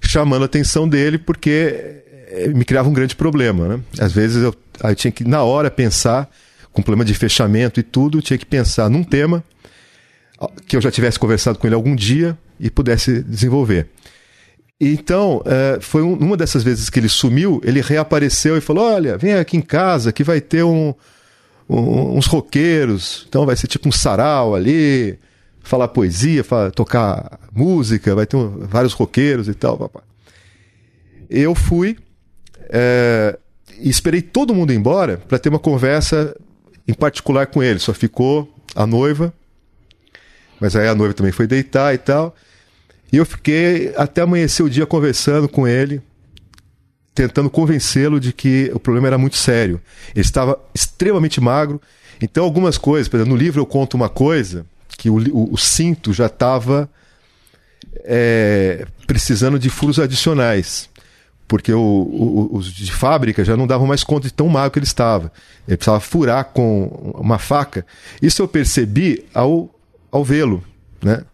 chamando 0.00 0.42
a 0.42 0.46
atenção 0.46 0.88
dele 0.88 1.18
porque 1.18 2.02
é, 2.28 2.48
me 2.48 2.64
criava 2.64 2.88
um 2.88 2.92
grande 2.92 3.16
problema, 3.16 3.68
né? 3.68 3.80
Às 3.98 4.12
vezes 4.12 4.42
eu, 4.42 4.54
eu 4.82 4.94
tinha 4.94 5.10
que 5.10 5.24
na 5.24 5.42
hora 5.42 5.70
pensar 5.70 6.30
com 6.72 6.82
problema 6.82 7.04
de 7.04 7.14
fechamento 7.14 7.80
e 7.80 7.82
tudo, 7.82 8.20
tinha 8.20 8.38
que 8.38 8.46
pensar 8.46 8.88
num 8.90 9.02
tema 9.02 9.42
que 10.66 10.76
eu 10.76 10.80
já 10.80 10.90
tivesse 10.90 11.18
conversado 11.18 11.58
com 11.58 11.66
ele 11.66 11.74
algum 11.74 11.96
dia 11.96 12.36
e 12.60 12.70
pudesse 12.70 13.22
desenvolver. 13.22 13.88
Então, 14.78 15.42
é, 15.46 15.78
foi 15.80 16.02
um, 16.02 16.12
uma 16.12 16.36
dessas 16.36 16.62
vezes 16.62 16.90
que 16.90 17.00
ele 17.00 17.08
sumiu, 17.08 17.62
ele 17.64 17.80
reapareceu 17.80 18.58
e 18.58 18.60
falou: 18.60 18.84
Olha, 18.84 19.16
vem 19.16 19.32
aqui 19.32 19.56
em 19.56 19.62
casa 19.62 20.12
que 20.12 20.22
vai 20.22 20.38
ter 20.38 20.64
um, 20.64 20.94
um, 21.68 22.16
uns 22.16 22.26
roqueiros, 22.26 23.24
então 23.28 23.44
vai 23.44 23.56
ser 23.56 23.66
tipo 23.66 23.88
um 23.88 23.92
sarau 23.92 24.54
ali, 24.54 25.18
falar 25.60 25.88
poesia, 25.88 26.44
falar, 26.44 26.70
tocar 26.70 27.40
música, 27.52 28.14
vai 28.14 28.26
ter 28.26 28.36
um, 28.36 28.66
vários 28.66 28.92
roqueiros 28.92 29.48
e 29.48 29.54
tal. 29.54 29.76
Papá. 29.76 30.02
Eu 31.28 31.54
fui 31.54 31.96
é, 32.68 33.38
e 33.78 33.88
esperei 33.88 34.22
todo 34.22 34.54
mundo 34.54 34.72
embora 34.72 35.18
para 35.18 35.38
ter 35.38 35.48
uma 35.48 35.58
conversa 35.58 36.36
em 36.86 36.94
particular 36.94 37.46
com 37.46 37.62
ele. 37.62 37.78
Só 37.78 37.92
ficou 37.92 38.52
a 38.74 38.86
noiva, 38.86 39.32
mas 40.60 40.76
aí 40.76 40.86
a 40.86 40.94
noiva 40.94 41.14
também 41.14 41.32
foi 41.32 41.46
deitar 41.46 41.94
e 41.94 41.98
tal. 41.98 42.34
E 43.12 43.16
eu 43.16 43.26
fiquei 43.26 43.92
até 43.96 44.22
amanhecer 44.22 44.64
o 44.64 44.70
dia 44.70 44.86
conversando 44.86 45.48
com 45.48 45.66
ele, 45.66 46.02
tentando 47.16 47.48
convencê-lo 47.48 48.20
de 48.20 48.30
que 48.30 48.70
o 48.74 48.78
problema 48.78 49.06
era 49.06 49.16
muito 49.16 49.38
sério. 49.38 49.80
Ele 50.14 50.20
estava 50.20 50.58
extremamente 50.74 51.40
magro. 51.40 51.80
Então, 52.20 52.44
algumas 52.44 52.76
coisas, 52.76 53.08
por 53.08 53.16
exemplo, 53.16 53.32
no 53.32 53.38
livro 53.38 53.60
eu 53.60 53.66
conto 53.66 53.94
uma 53.94 54.10
coisa 54.10 54.66
que 54.98 55.08
o, 55.08 55.16
o, 55.16 55.54
o 55.54 55.56
cinto 55.56 56.12
já 56.12 56.26
estava 56.26 56.88
é, 58.04 58.86
precisando 59.06 59.58
de 59.58 59.70
furos 59.70 59.98
adicionais. 59.98 60.90
Porque 61.48 61.72
o, 61.72 62.50
os 62.52 62.70
de 62.70 62.92
fábrica 62.92 63.44
já 63.44 63.56
não 63.56 63.66
davam 63.66 63.86
mais 63.86 64.04
conta 64.04 64.28
de 64.28 64.34
tão 64.34 64.48
magro 64.48 64.72
que 64.72 64.78
ele 64.78 64.86
estava. 64.86 65.32
Ele 65.66 65.76
precisava 65.78 66.00
furar 66.00 66.44
com 66.46 67.12
uma 67.14 67.38
faca. 67.38 67.86
Isso 68.20 68.42
eu 68.42 68.48
percebi 68.48 69.24
ao, 69.32 69.74
ao 70.10 70.22
vê-lo. 70.22 70.62
Né? 71.00 71.24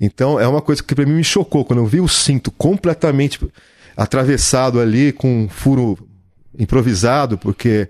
Então 0.00 0.38
é 0.38 0.46
uma 0.46 0.62
coisa 0.62 0.82
que 0.84 0.94
para 0.94 1.06
mim 1.06 1.14
me 1.14 1.24
chocou 1.24 1.64
quando 1.64 1.80
eu 1.80 1.86
vi 1.86 2.00
o 2.00 2.06
cinto 2.06 2.52
completamente 2.52 3.40
atravessado 3.96 4.78
ali 4.78 5.12
com 5.12 5.44
um 5.44 5.48
furo 5.48 5.98
improvisado, 6.58 7.38
porque 7.38 7.88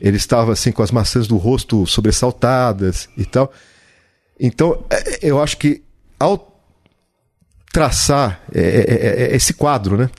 ele 0.00 0.16
estava 0.16 0.52
assim 0.52 0.72
com 0.72 0.82
as 0.82 0.90
maçãs 0.90 1.26
do 1.26 1.36
rosto 1.36 1.86
sobressaltadas 1.86 3.08
e 3.16 3.24
tal. 3.24 3.52
Então 4.40 4.84
é, 4.90 5.18
eu 5.22 5.40
acho 5.40 5.56
que 5.58 5.82
ao 6.18 6.60
traçar 7.72 8.42
é, 8.52 8.60
é, 8.60 9.22
é, 9.32 9.36
esse 9.36 9.52
quadro, 9.54 9.96
né? 9.96 10.10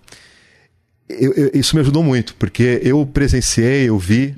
Eu, 1.09 1.33
eu, 1.33 1.51
isso 1.53 1.75
me 1.75 1.81
ajudou 1.81 2.03
muito, 2.03 2.33
porque 2.35 2.79
eu 2.83 3.05
presenciei, 3.05 3.89
eu 3.89 3.99
vi 3.99 4.35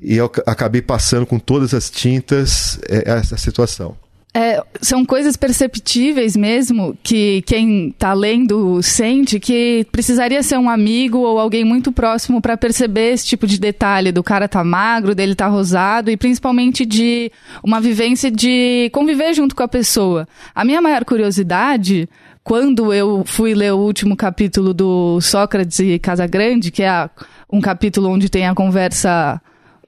e 0.00 0.16
eu 0.16 0.30
acabei 0.46 0.82
passando 0.82 1.26
com 1.26 1.38
todas 1.38 1.72
as 1.72 1.90
tintas 1.90 2.78
essa 2.88 3.36
situação. 3.36 3.96
É, 4.36 4.60
são 4.82 5.04
coisas 5.04 5.36
perceptíveis 5.36 6.34
mesmo 6.34 6.98
que 7.04 7.40
quem 7.42 7.90
está 7.90 8.12
lendo 8.12 8.82
sente 8.82 9.38
que 9.38 9.86
precisaria 9.92 10.42
ser 10.42 10.58
um 10.58 10.68
amigo 10.68 11.18
ou 11.18 11.38
alguém 11.38 11.64
muito 11.64 11.92
próximo 11.92 12.42
para 12.42 12.56
perceber 12.56 13.12
esse 13.12 13.24
tipo 13.24 13.46
de 13.46 13.60
detalhe 13.60 14.10
do 14.10 14.24
cara 14.24 14.48
tá 14.48 14.64
magro, 14.64 15.14
dele 15.14 15.36
tá 15.36 15.46
rosado 15.46 16.10
e 16.10 16.16
principalmente 16.16 16.84
de 16.84 17.30
uma 17.62 17.80
vivência 17.80 18.28
de 18.28 18.90
conviver 18.92 19.34
junto 19.34 19.54
com 19.54 19.62
a 19.62 19.68
pessoa. 19.68 20.26
A 20.52 20.64
minha 20.64 20.82
maior 20.82 21.04
curiosidade 21.04 22.08
quando 22.42 22.92
eu 22.92 23.22
fui 23.24 23.54
ler 23.54 23.72
o 23.72 23.78
último 23.78 24.16
capítulo 24.16 24.74
do 24.74 25.20
Sócrates 25.20 25.78
e 25.78 25.96
Casagrande, 26.00 26.72
que 26.72 26.82
é 26.82 27.08
um 27.50 27.60
capítulo 27.60 28.10
onde 28.10 28.28
tem 28.28 28.48
a 28.48 28.54
conversa 28.54 29.40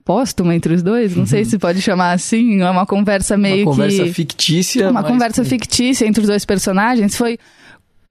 póstuma 0.06 0.54
entre 0.54 0.72
os 0.72 0.84
dois, 0.84 1.14
não 1.16 1.22
uhum. 1.22 1.26
sei 1.26 1.44
se 1.44 1.58
pode 1.58 1.82
chamar 1.82 2.12
assim, 2.12 2.62
é 2.62 2.70
uma 2.70 2.86
conversa 2.86 3.36
meio 3.36 3.66
uma 3.66 3.72
conversa 3.72 4.04
que... 4.04 4.12
fictícia. 4.12 4.88
Uma 4.88 5.02
conversa 5.02 5.44
fictícia 5.44 6.06
entre 6.06 6.20
os 6.20 6.28
dois 6.28 6.44
personagens, 6.44 7.16
foi 7.16 7.36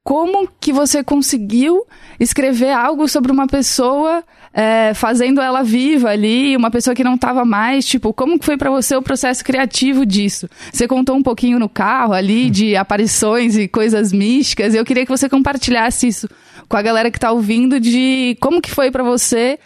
como 0.04 0.48
que 0.60 0.74
você 0.74 1.02
conseguiu 1.02 1.86
escrever 2.20 2.72
algo 2.72 3.08
sobre 3.08 3.32
uma 3.32 3.48
pessoa 3.48 4.26
é, 4.54 4.94
fazendo 4.94 5.40
ela 5.40 5.64
viva 5.64 6.10
ali, 6.10 6.56
uma 6.58 6.70
pessoa 6.70 6.94
que 6.94 7.04
não 7.04 7.16
estava 7.16 7.46
mais, 7.46 7.86
tipo, 7.86 8.14
como 8.14 8.38
que 8.38 8.46
foi 8.46 8.58
para 8.58 8.70
você 8.70 8.94
o 8.98 9.02
processo 9.02 9.44
criativo 9.44 10.06
disso? 10.06 10.50
Você 10.74 10.90
contou 10.90 11.16
um 11.16 11.24
pouquinho 11.24 11.58
no 11.58 11.70
carro 11.70 12.12
ali 12.12 12.50
de 12.50 12.76
aparições 12.76 13.56
e 13.56 13.70
coisas 13.70 14.12
místicas, 14.12 14.74
e 14.74 14.78
eu 14.78 14.84
queria 14.84 15.06
que 15.06 15.12
você 15.12 15.30
compartilhasse 15.30 16.10
isso 16.10 16.30
com 16.68 16.76
a 16.76 16.82
galera 16.82 17.10
que 17.10 17.18
está 17.18 17.32
ouvindo 17.32 17.80
de 17.80 18.38
como 18.42 18.62
que 18.62 18.70
foi 18.70 18.92
para 18.92 19.04
você 19.04 19.58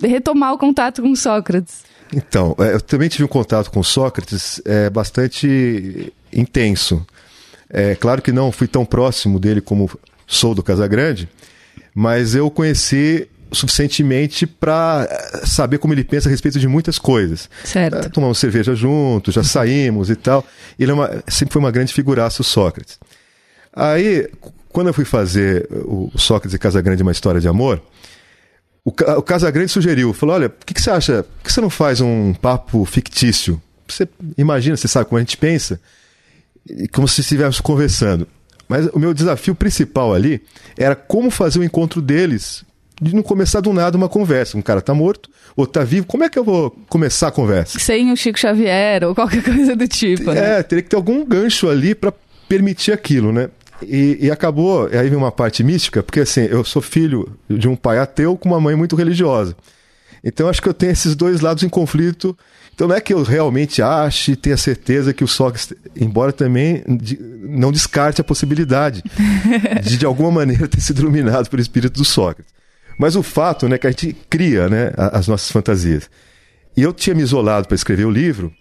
retomar 0.00 0.52
o 0.52 0.58
contato 0.58 1.02
com 1.02 1.14
Sócrates. 1.14 1.84
Então, 2.12 2.54
é, 2.58 2.74
eu 2.74 2.80
também 2.80 3.08
tive 3.08 3.24
um 3.24 3.28
contato 3.28 3.70
com 3.70 3.82
Sócrates 3.82 4.60
é, 4.64 4.88
bastante 4.90 6.12
intenso. 6.32 7.04
É 7.68 7.94
claro 7.94 8.22
que 8.22 8.32
não 8.32 8.52
fui 8.52 8.68
tão 8.68 8.84
próximo 8.84 9.38
dele 9.38 9.60
como 9.60 9.90
sou 10.26 10.54
do 10.54 10.62
Casagrande, 10.62 11.28
mas 11.94 12.34
eu 12.34 12.50
conheci 12.50 13.28
suficientemente 13.52 14.46
para 14.46 15.08
é, 15.10 15.46
saber 15.46 15.78
como 15.78 15.94
ele 15.94 16.04
pensa 16.04 16.28
a 16.28 16.30
respeito 16.30 16.58
de 16.58 16.68
muitas 16.68 16.98
coisas. 16.98 17.48
Certo. 17.64 17.96
É, 17.96 18.08
tomamos 18.08 18.38
cerveja 18.38 18.74
juntos, 18.74 19.34
já 19.34 19.42
saímos 19.42 20.10
e 20.10 20.16
tal. 20.16 20.44
Ele 20.78 20.90
é 20.90 20.94
uma, 20.94 21.22
sempre 21.28 21.52
foi 21.52 21.60
uma 21.60 21.70
grande 21.70 21.92
figuraça, 21.92 22.42
o 22.42 22.44
Sócrates. 22.44 22.98
Aí, 23.72 24.28
quando 24.68 24.88
eu 24.88 24.94
fui 24.94 25.04
fazer 25.04 25.68
o 25.70 26.10
Sócrates 26.16 26.54
e 26.54 26.58
Casagrande 26.58 27.02
uma 27.02 27.12
história 27.12 27.40
de 27.40 27.48
amor, 27.48 27.82
o, 28.84 28.90
o 28.90 29.22
Casagrande 29.22 29.72
sugeriu, 29.72 30.12
falou, 30.12 30.34
olha, 30.34 30.48
o 30.48 30.66
que, 30.66 30.74
que, 30.74 30.80
você 30.80 30.90
acha? 30.90 31.22
Por 31.22 31.44
que 31.44 31.52
você 31.52 31.60
não 31.60 31.70
faz 31.70 32.00
um 32.00 32.34
papo 32.34 32.84
fictício? 32.84 33.60
Você 33.88 34.06
imagina, 34.36 34.76
você 34.76 34.88
sabe 34.88 35.06
como 35.06 35.18
a 35.18 35.22
gente 35.22 35.36
pensa? 35.36 35.80
Como 36.92 37.08
se 37.08 37.20
estivéssemos 37.22 37.60
conversando. 37.60 38.26
Mas 38.68 38.86
o 38.88 38.98
meu 38.98 39.14
desafio 39.14 39.54
principal 39.54 40.14
ali 40.14 40.42
era 40.76 40.94
como 40.94 41.30
fazer 41.30 41.58
o 41.58 41.64
encontro 41.64 42.00
deles 42.00 42.64
de 43.00 43.14
não 43.14 43.22
começar 43.22 43.60
do 43.60 43.72
nada 43.72 43.96
uma 43.96 44.08
conversa. 44.08 44.56
Um 44.56 44.62
cara 44.62 44.80
tá 44.80 44.94
morto, 44.94 45.30
ou 45.56 45.66
tá 45.66 45.82
vivo, 45.82 46.06
como 46.06 46.24
é 46.24 46.28
que 46.28 46.38
eu 46.38 46.44
vou 46.44 46.70
começar 46.88 47.28
a 47.28 47.32
conversa? 47.32 47.78
Sem 47.78 48.12
o 48.12 48.16
Chico 48.16 48.38
Xavier 48.38 49.04
ou 49.04 49.14
qualquer 49.14 49.42
coisa 49.44 49.74
do 49.74 49.88
tipo. 49.88 50.32
Né? 50.32 50.58
É, 50.58 50.62
teria 50.62 50.82
que 50.82 50.90
ter 50.90 50.96
algum 50.96 51.24
gancho 51.24 51.68
ali 51.68 51.94
para 51.94 52.12
permitir 52.48 52.92
aquilo, 52.92 53.32
né? 53.32 53.48
E, 53.88 54.26
e, 54.26 54.30
acabou, 54.30 54.86
aí 54.86 55.08
vem 55.08 55.18
uma 55.18 55.32
parte 55.32 55.62
mística, 55.62 56.02
porque 56.02 56.20
assim, 56.20 56.42
eu 56.42 56.64
sou 56.64 56.82
filho 56.82 57.36
de 57.48 57.68
um 57.68 57.76
pai 57.76 57.98
ateu 57.98 58.36
com 58.36 58.48
uma 58.48 58.60
mãe 58.60 58.74
muito 58.74 58.96
religiosa. 58.96 59.56
Então 60.22 60.48
acho 60.48 60.62
que 60.62 60.68
eu 60.68 60.74
tenho 60.74 60.92
esses 60.92 61.14
dois 61.14 61.40
lados 61.40 61.62
em 61.62 61.68
conflito. 61.68 62.36
Então 62.74 62.88
não 62.88 62.96
é 62.96 63.00
que 63.00 63.12
eu 63.12 63.22
realmente 63.22 63.82
ache 63.82 64.32
e 64.32 64.36
tenha 64.36 64.56
certeza 64.56 65.12
que 65.12 65.22
o 65.22 65.28
Sócrates, 65.28 65.72
embora 65.94 66.32
também 66.32 66.82
não 67.42 67.70
descarte 67.70 68.20
a 68.20 68.24
possibilidade 68.24 69.02
de 69.84 69.96
de 69.98 70.06
alguma 70.06 70.30
maneira 70.30 70.66
ter 70.66 70.80
sido 70.80 71.02
iluminado 71.02 71.48
pelo 71.50 71.62
espírito 71.62 71.98
do 71.98 72.04
Sócrates. 72.04 72.52
Mas 72.98 73.16
o 73.16 73.22
fato 73.22 73.68
né, 73.68 73.76
que 73.76 73.86
a 73.86 73.90
gente 73.90 74.16
cria 74.28 74.68
né, 74.68 74.92
as 74.96 75.28
nossas 75.28 75.50
fantasias. 75.50 76.08
E 76.76 76.82
eu 76.82 76.92
tinha 76.92 77.14
me 77.14 77.22
isolado 77.22 77.68
para 77.68 77.74
escrever 77.74 78.04
o 78.04 78.10
livro, 78.10 78.52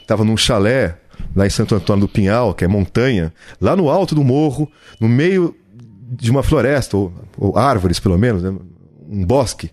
estava 0.00 0.24
num 0.24 0.36
chalé 0.36 0.98
lá 1.34 1.46
em 1.46 1.50
Santo 1.50 1.74
Antônio 1.74 2.06
do 2.06 2.12
Pinhal, 2.12 2.54
que 2.54 2.64
é 2.64 2.68
montanha, 2.68 3.32
lá 3.60 3.76
no 3.76 3.88
alto 3.88 4.14
do 4.14 4.24
morro, 4.24 4.70
no 5.00 5.08
meio 5.08 5.54
de 6.08 6.30
uma 6.30 6.42
floresta, 6.42 6.96
ou, 6.96 7.12
ou 7.36 7.58
árvores 7.58 7.98
pelo 7.98 8.18
menos, 8.18 8.42
né? 8.42 8.54
um 9.08 9.24
bosque. 9.24 9.70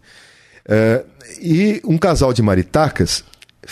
É, 0.68 1.04
e 1.42 1.82
um 1.86 1.98
casal 1.98 2.34
de 2.34 2.42
maritacas 2.42 3.24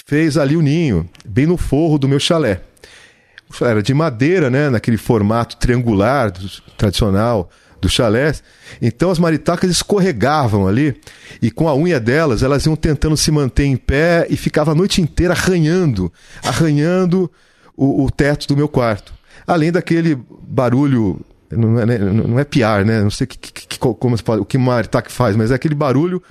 fez 0.06 0.38
ali 0.38 0.56
o 0.56 0.62
ninho, 0.62 1.10
bem 1.26 1.46
no 1.46 1.58
forro 1.58 1.98
do 1.98 2.08
meu 2.08 2.20
chalé. 2.20 2.62
Era 3.62 3.84
de 3.84 3.94
madeira, 3.94 4.50
né? 4.50 4.70
Naquele 4.70 4.96
formato 4.96 5.58
triangular, 5.58 6.32
tradicional 6.78 7.50
do 7.82 7.90
chalés. 7.90 8.44
Então 8.82 9.10
as 9.10 9.20
maritacas 9.20 9.70
escorregavam 9.70 10.68
ali 10.68 10.96
e 11.42 11.50
com 11.50 11.68
a 11.68 11.76
unha 11.76 12.00
delas 12.00 12.44
elas 12.44 12.66
iam 12.66 12.76
tentando 12.76 13.18
se 13.18 13.32
manter 13.32 13.66
em 13.66 13.76
pé 13.76 14.28
e 14.30 14.38
ficava 14.38 14.72
a 14.72 14.76
noite 14.76 15.02
inteira 15.02 15.34
arranhando, 15.34 16.14
arranhando 16.44 17.30
o, 17.82 18.06
o 18.06 18.12
teto 18.12 18.48
do 18.48 18.56
meu 18.56 18.68
quarto. 18.68 19.12
Além 19.48 19.72
daquele 19.72 20.16
barulho, 20.44 21.20
não 21.50 21.80
é, 21.80 21.98
não 21.98 22.40
é 22.40 22.44
piar, 22.44 22.86
né? 22.86 23.02
Não 23.02 23.10
sei 23.10 23.26
que, 23.26 23.38
que, 23.38 23.80
como 23.80 24.16
se 24.16 24.22
fala, 24.22 24.40
o 24.40 24.46
que 24.46 24.56
uma 24.56 24.74
maritaca 24.74 25.10
faz, 25.10 25.36
mas 25.36 25.50
é 25.50 25.56
aquele 25.56 25.74
barulho 25.74 26.22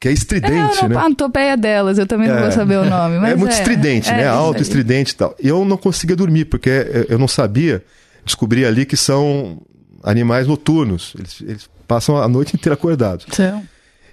que 0.00 0.08
é 0.08 0.12
estridente, 0.12 0.84
é, 0.84 0.88
né? 0.88 0.96
A 0.96 1.14
topeia 1.14 1.54
delas, 1.54 1.98
eu 1.98 2.06
também 2.06 2.28
não 2.28 2.38
vou 2.38 2.46
é. 2.46 2.50
saber 2.50 2.78
o 2.78 2.84
nome. 2.84 3.16
é 3.28 3.36
muito 3.36 3.52
é, 3.52 3.58
estridente, 3.58 4.08
é, 4.08 4.16
né? 4.16 4.26
Alto, 4.26 4.62
estridente 4.62 5.12
e 5.12 5.16
tal. 5.16 5.36
E 5.38 5.46
eu 5.46 5.66
não 5.66 5.76
conseguia 5.76 6.16
dormir, 6.16 6.46
porque 6.46 7.06
eu 7.10 7.18
não 7.18 7.28
sabia, 7.28 7.84
descobri 8.24 8.64
ali 8.64 8.86
que 8.86 8.96
são 8.96 9.60
animais 10.02 10.46
noturnos. 10.46 11.12
Eles, 11.18 11.40
eles 11.42 11.70
passam 11.86 12.16
a 12.16 12.26
noite 12.26 12.56
inteira 12.56 12.72
acordados. 12.72 13.26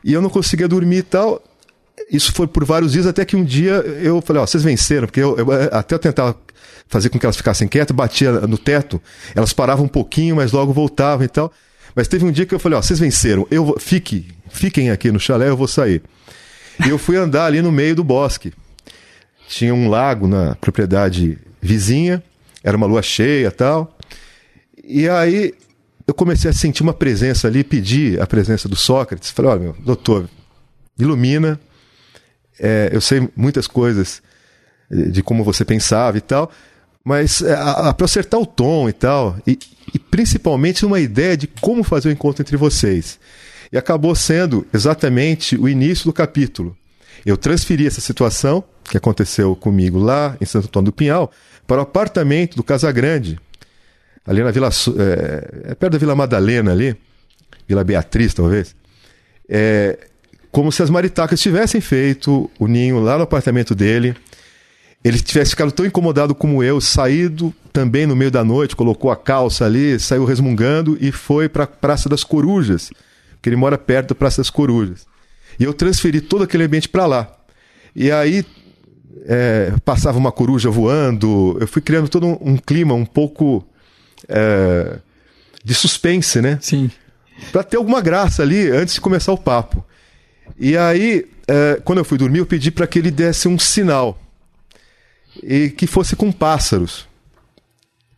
E 0.03 0.11
eu 0.11 0.21
não 0.21 0.29
conseguia 0.29 0.67
dormir 0.67 0.97
e 0.97 1.03
tal. 1.03 1.41
Isso 2.09 2.33
foi 2.33 2.47
por 2.47 2.65
vários 2.65 2.91
dias, 2.91 3.05
até 3.05 3.23
que 3.23 3.35
um 3.35 3.43
dia 3.43 3.73
eu 3.73 4.21
falei, 4.21 4.41
ó, 4.41 4.45
vocês 4.45 4.63
venceram, 4.63 5.07
porque 5.07 5.19
eu, 5.19 5.37
eu 5.37 5.47
até 5.71 5.95
eu 5.95 5.99
tentava 5.99 6.35
fazer 6.87 7.09
com 7.09 7.19
que 7.19 7.25
elas 7.25 7.37
ficassem 7.37 7.67
quietas, 7.67 7.95
batia 7.95 8.31
no 8.41 8.57
teto, 8.57 9.01
elas 9.35 9.53
paravam 9.53 9.85
um 9.85 9.89
pouquinho, 9.89 10.35
mas 10.35 10.51
logo 10.51 10.73
voltavam 10.73 11.25
e 11.25 11.27
tal. 11.27 11.51
Mas 11.95 12.07
teve 12.07 12.25
um 12.25 12.31
dia 12.31 12.45
que 12.45 12.53
eu 12.53 12.59
falei, 12.59 12.77
ó, 12.77 12.81
vocês 12.81 12.99
venceram, 12.99 13.47
eu 13.49 13.65
vou, 13.65 13.79
fique, 13.79 14.27
fiquem 14.49 14.89
aqui 14.89 15.11
no 15.11 15.19
chalé, 15.19 15.49
eu 15.49 15.57
vou 15.57 15.67
sair. 15.67 16.01
E 16.85 16.89
eu 16.89 16.97
fui 16.97 17.17
andar 17.17 17.45
ali 17.45 17.61
no 17.61 17.71
meio 17.71 17.95
do 17.95 18.03
bosque. 18.03 18.51
Tinha 19.47 19.73
um 19.73 19.87
lago 19.87 20.27
na 20.27 20.55
propriedade 20.55 21.37
vizinha, 21.61 22.23
era 22.63 22.75
uma 22.75 22.87
lua 22.87 23.01
cheia 23.01 23.51
tal. 23.51 23.95
E 24.83 25.07
aí 25.07 25.53
eu 26.07 26.13
comecei 26.13 26.49
a 26.49 26.53
sentir 26.53 26.81
uma 26.81 26.93
presença 26.93 27.47
ali, 27.47 27.63
pedi 27.63 28.19
a 28.19 28.25
presença 28.25 28.67
do 28.67 28.75
Sócrates. 28.75 29.29
Falei, 29.29 29.51
olha, 29.51 29.59
meu, 29.61 29.75
doutor, 29.79 30.27
ilumina. 30.97 31.59
É, 32.59 32.89
eu 32.91 33.01
sei 33.01 33.27
muitas 33.35 33.67
coisas 33.67 34.21
de 34.89 35.23
como 35.23 35.43
você 35.43 35.65
pensava 35.65 36.17
e 36.17 36.21
tal, 36.21 36.51
mas 37.03 37.41
é, 37.41 37.55
para 37.93 38.05
acertar 38.05 38.39
o 38.39 38.45
tom 38.45 38.87
e 38.87 38.93
tal, 38.93 39.35
e, 39.45 39.57
e 39.93 39.99
principalmente 39.99 40.85
uma 40.85 40.99
ideia 40.99 41.35
de 41.35 41.47
como 41.47 41.83
fazer 41.83 42.09
o 42.09 42.11
encontro 42.11 42.41
entre 42.41 42.55
vocês. 42.55 43.19
E 43.71 43.77
acabou 43.77 44.15
sendo 44.15 44.65
exatamente 44.73 45.57
o 45.57 45.67
início 45.67 46.05
do 46.05 46.13
capítulo. 46.13 46.77
Eu 47.25 47.37
transferi 47.37 47.87
essa 47.87 48.01
situação 48.01 48.63
que 48.83 48.97
aconteceu 48.97 49.55
comigo 49.55 49.97
lá 49.97 50.37
em 50.39 50.45
Santo 50.45 50.67
Antônio 50.67 50.85
do 50.85 50.93
Pinhal 50.93 51.31
para 51.65 51.77
o 51.77 51.81
apartamento 51.81 52.55
do 52.55 52.63
Casagrande, 52.63 53.39
ali 54.25 54.43
na 54.43 54.51
Vila. 54.51 54.69
É, 54.69 55.71
é 55.71 55.75
perto 55.75 55.93
da 55.93 55.97
Vila 55.97 56.15
Madalena 56.15 56.71
ali, 56.71 56.95
Vila 57.67 57.83
Beatriz, 57.83 58.33
talvez. 58.33 58.75
É, 59.49 59.97
como 60.53 60.71
se 60.71 60.83
as 60.83 60.89
maritacas 60.91 61.41
tivessem 61.41 61.81
feito 61.81 62.49
o 62.59 62.67
ninho 62.67 62.99
lá 62.99 63.17
no 63.17 63.23
apartamento 63.23 63.73
dele. 63.73 64.15
Ele 65.03 65.19
tivesse 65.19 65.49
ficado 65.49 65.71
tão 65.71 65.83
incomodado 65.83 66.35
como 66.35 66.63
eu, 66.63 66.79
saído 66.79 67.51
também 67.73 68.05
no 68.05 68.15
meio 68.15 68.29
da 68.29 68.43
noite, 68.43 68.75
colocou 68.75 69.09
a 69.09 69.15
calça 69.15 69.65
ali, 69.65 69.99
saiu 69.99 70.23
resmungando 70.25 70.95
e 71.01 71.11
foi 71.11 71.49
para 71.49 71.63
a 71.63 71.67
Praça 71.67 72.07
das 72.07 72.23
Corujas, 72.23 72.91
que 73.41 73.49
ele 73.49 73.55
mora 73.55 73.79
perto 73.79 74.09
da 74.09 74.15
Praça 74.15 74.41
das 74.41 74.51
Corujas. 74.51 75.07
E 75.59 75.63
eu 75.63 75.73
transferi 75.73 76.21
todo 76.21 76.43
aquele 76.43 76.65
ambiente 76.65 76.87
para 76.87 77.07
lá. 77.07 77.35
E 77.95 78.11
aí 78.11 78.45
é, 79.25 79.73
passava 79.83 80.19
uma 80.19 80.31
coruja 80.31 80.69
voando, 80.69 81.57
eu 81.59 81.67
fui 81.67 81.81
criando 81.81 82.07
todo 82.07 82.27
um, 82.27 82.37
um 82.39 82.57
clima 82.57 82.93
um 82.93 83.05
pouco 83.05 83.67
é, 84.29 84.99
de 85.65 85.73
suspense, 85.73 86.41
né? 86.41 86.59
Sim. 86.61 86.91
Para 87.51 87.63
ter 87.63 87.77
alguma 87.77 88.01
graça 88.01 88.43
ali 88.43 88.69
antes 88.69 88.93
de 88.93 89.01
começar 89.01 89.33
o 89.33 89.37
papo. 89.37 89.83
E 90.59 90.77
aí, 90.77 91.25
é, 91.47 91.81
quando 91.83 91.99
eu 91.99 92.05
fui 92.05 92.17
dormir, 92.17 92.39
eu 92.39 92.45
pedi 92.45 92.71
para 92.71 92.87
que 92.87 92.99
ele 92.99 93.11
desse 93.11 93.47
um 93.47 93.57
sinal 93.57 94.19
e 95.41 95.69
que 95.69 95.87
fosse 95.87 96.15
com 96.15 96.31
pássaros. 96.31 97.07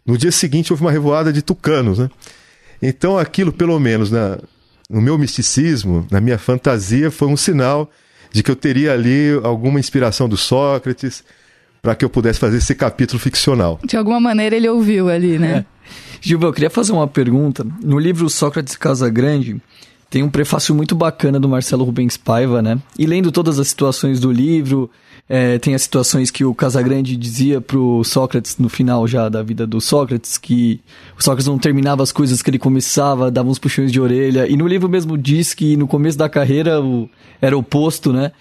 No 0.06 0.17
dia 0.17 0.32
seguinte 0.32 0.71
houve 0.71 0.84
uma 0.84 0.91
revoada 0.91 1.32
de 1.32 1.41
tucanos, 1.41 1.97
né? 1.97 2.10
Então 2.82 3.17
aquilo, 3.17 3.52
pelo 3.52 3.80
menos 3.80 4.12
na, 4.12 4.38
no 4.89 5.02
meu 5.02 5.17
misticismo, 5.17 6.06
na 6.12 6.21
minha 6.21 6.38
fantasia, 6.38 7.10
foi 7.10 7.28
um 7.28 7.38
sinal 7.38 7.89
de 8.32 8.43
que 8.43 8.52
eu 8.52 8.56
teria 8.56 8.93
ali 8.93 9.32
alguma 9.43 9.80
inspiração 9.80 10.28
do 10.28 10.38
Sócrates 10.38 11.23
para 11.82 11.95
que 11.95 12.04
eu 12.04 12.10
pudesse 12.10 12.39
fazer 12.39 12.58
esse 12.58 12.76
capítulo 12.76 13.19
ficcional. 13.19 13.80
De 13.84 13.95
alguma 13.95 14.19
maneira 14.19 14.56
ele 14.56 14.67
ouviu 14.67 15.10
ali, 15.10 15.39
né? 15.39 15.65
É. 15.71 15.76
Gilva, 16.19 16.47
eu 16.47 16.54
queria 16.54 16.69
fazer 16.69 16.91
uma 16.91 17.08
pergunta. 17.08 17.65
No 17.82 17.97
livro 17.99 18.30
Sócrates 18.30 18.76
Casa 18.76 19.10
Grande, 19.10 19.62
tem 20.15 20.23
um 20.23 20.30
prefácio 20.30 20.73
muito 20.73 20.95
bacana 20.95 21.41
do 21.41 21.49
Marcelo 21.49 21.84
Rubens 21.84 22.15
Paiva, 22.15 22.62
né? 22.62 22.80
E 22.97 23.06
lendo 23.06 23.34
todas 23.34 23.60
as 23.60 23.67
situações 23.67 24.17
do 24.17 24.32
livro, 24.32 24.89
é, 25.28 25.60
tem 25.60 25.75
as 25.75 25.82
situações 25.82 26.32
que 26.32 26.45
o 26.45 26.56
Casagrande 26.56 27.17
dizia 27.17 27.60
pro 27.60 28.01
Sócrates 28.06 28.58
no 28.58 28.69
final 28.69 29.06
já 29.10 29.28
da 29.28 29.43
vida 29.43 29.67
do 29.67 29.82
Sócrates, 29.82 30.38
que 30.38 30.80
o 31.19 31.21
Sócrates 31.21 31.47
não 31.47 31.60
terminava 31.60 32.01
as 32.01 32.13
coisas 32.13 32.41
que 32.41 32.49
ele 32.49 32.58
começava, 32.58 33.30
dava 33.30 33.49
uns 33.49 33.60
puxões 33.60 33.91
de 33.91 33.99
orelha. 33.99 34.47
E 34.47 34.56
no 34.56 34.65
livro 34.65 34.88
mesmo 34.88 35.17
diz 35.17 35.54
que 35.54 35.75
no 35.75 35.86
começo 35.86 36.17
da 36.17 36.30
carreira 36.30 36.82
o, 36.82 37.10
era 37.41 37.58
oposto, 37.58 38.13
né? 38.13 38.32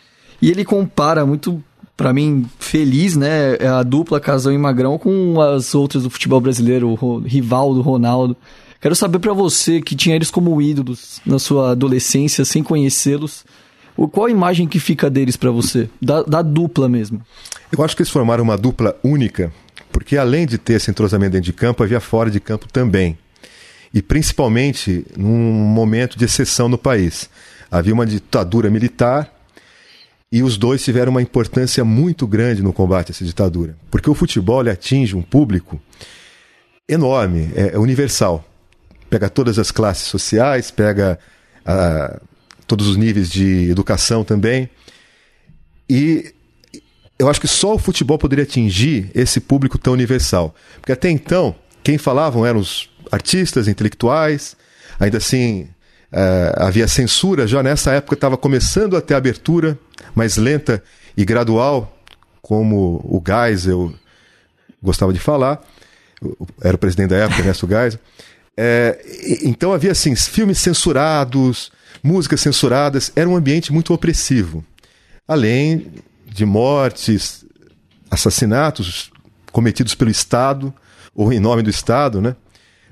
E 0.41 0.53
ele 0.53 0.65
compara 0.65 1.27
muito 1.27 1.61
para 1.97 2.13
mim, 2.13 2.47
feliz, 2.61 3.17
né? 3.17 3.57
A 3.67 3.83
dupla 3.83 4.21
Casão 4.21 4.53
e 4.53 4.59
Magrão 4.59 4.97
com 4.97 5.41
as 5.41 5.75
outras 5.75 6.05
do 6.05 6.11
futebol 6.11 6.41
brasileiro, 6.41 6.97
o 7.01 7.19
rival 7.19 7.75
do 7.75 7.83
Ronaldo. 7.83 8.37
Quero 8.85 8.95
saber 8.95 9.19
para 9.19 9.33
você, 9.33 9.81
que 9.81 9.97
tinha 9.97 10.15
eles 10.15 10.31
como 10.31 10.61
ídolos 10.61 11.19
na 11.25 11.39
sua 11.39 11.71
adolescência, 11.71 12.45
sem 12.45 12.63
conhecê-los, 12.63 13.43
qual 14.13 14.27
a 14.27 14.31
imagem 14.31 14.69
que 14.69 14.79
fica 14.79 15.09
deles 15.09 15.39
para 15.39 15.51
você? 15.51 15.89
Da, 16.03 16.23
da 16.23 16.43
dupla 16.43 16.87
mesmo. 16.87 17.23
Eu 17.73 17.83
acho 17.83 17.97
que 17.97 18.03
eles 18.03 18.13
formaram 18.13 18.45
uma 18.45 18.59
dupla 18.59 18.95
única, 19.03 19.51
porque 19.91 20.19
além 20.19 20.47
de 20.47 20.59
ter 20.59 20.75
esse 20.75 20.91
entrosamento 20.91 21.33
dentro 21.33 21.47
de 21.47 21.55
campo, 21.55 21.83
havia 21.83 21.99
fora 21.99 22.31
de 22.31 22.39
campo 22.39 22.71
também. 22.71 23.17
E 23.95 24.03
principalmente 24.03 25.07
num 25.17 25.51
momento 25.51 26.19
de 26.19 26.27
exceção 26.27 26.69
no 26.69 26.77
país. 26.77 27.31
Havia 27.71 27.95
uma 27.95 28.05
ditadura 28.05 28.69
militar 28.69 29.33
e 30.31 30.43
os 30.43 30.59
dois 30.59 30.85
tiveram 30.85 31.11
uma 31.11 31.23
importância 31.23 31.83
muito 31.87 32.27
grande 32.27 32.63
no 32.63 32.71
combate 32.71 33.09
a 33.09 33.13
essa 33.13 33.25
ditadura. 33.25 33.79
Porque 33.91 34.11
o 34.11 34.15
futebol 34.15 34.61
atinge 34.69 35.17
um 35.17 35.23
público 35.23 35.81
enorme, 36.87 37.51
é, 37.57 37.71
é 37.73 37.79
universal. 37.79 38.45
Pega 39.15 39.31
todas 39.31 39.61
as 39.61 39.71
classes 39.71 40.09
sociais, 40.09 40.73
pega 40.73 41.17
a, 41.65 42.21
todos 42.67 42.89
os 42.89 42.97
níveis 42.97 43.31
de 43.31 43.71
educação 43.71 44.25
também. 44.25 44.69
E 45.89 46.35
eu 47.17 47.29
acho 47.29 47.41
que 47.41 47.47
só 47.47 47.77
o 47.77 47.79
futebol 47.79 48.19
poderia 48.19 48.43
atingir 48.43 49.13
esse 49.15 49.39
público 49.39 49.79
tão 49.79 49.93
universal. 49.93 50.53
Porque 50.81 50.91
até 50.91 51.09
então, 51.09 51.55
quem 51.85 51.97
falavam 51.97 52.45
eram 52.45 52.59
os 52.59 52.91
artistas, 53.13 53.69
intelectuais, 53.69 54.57
ainda 54.99 55.19
assim 55.19 55.69
Uh, 56.13 56.55
havia 56.63 56.87
censura 56.87 57.45
já 57.45 57.61
nessa 57.61 57.91
época, 57.91 58.15
estava 58.15 58.37
começando 58.37 58.97
a 58.97 59.01
ter 59.01 59.15
abertura 59.15 59.77
mais 60.15 60.37
lenta 60.37 60.81
e 61.17 61.25
gradual, 61.25 61.99
como 62.41 63.01
o 63.03 63.21
Geisel 63.27 63.93
gostava 64.81 65.13
de 65.13 65.19
falar, 65.19 65.61
era 66.63 66.77
o 66.77 66.79
presidente 66.79 67.11
da 67.11 67.17
época, 67.17 67.41
Ernesto 67.41 67.67
Geisel. 67.67 67.99
É, 68.57 69.05
então 69.43 69.73
havia 69.73 69.93
assim, 69.93 70.15
filmes 70.15 70.59
censurados, 70.59 71.73
músicas 72.03 72.41
censuradas, 72.41 73.13
era 73.17 73.29
um 73.29 73.37
ambiente 73.37 73.73
muito 73.73 73.93
opressivo. 73.93 74.65
Além 75.27 75.93
de 76.27 76.45
mortes, 76.45 77.45
assassinatos 78.11 79.11
cometidos 79.51 79.95
pelo 79.95 80.11
Estado, 80.11 80.73
ou 81.15 81.33
em 81.33 81.41
nome 81.41 81.63
do 81.63 81.71
Estado, 81.71 82.21
né? 82.21 82.37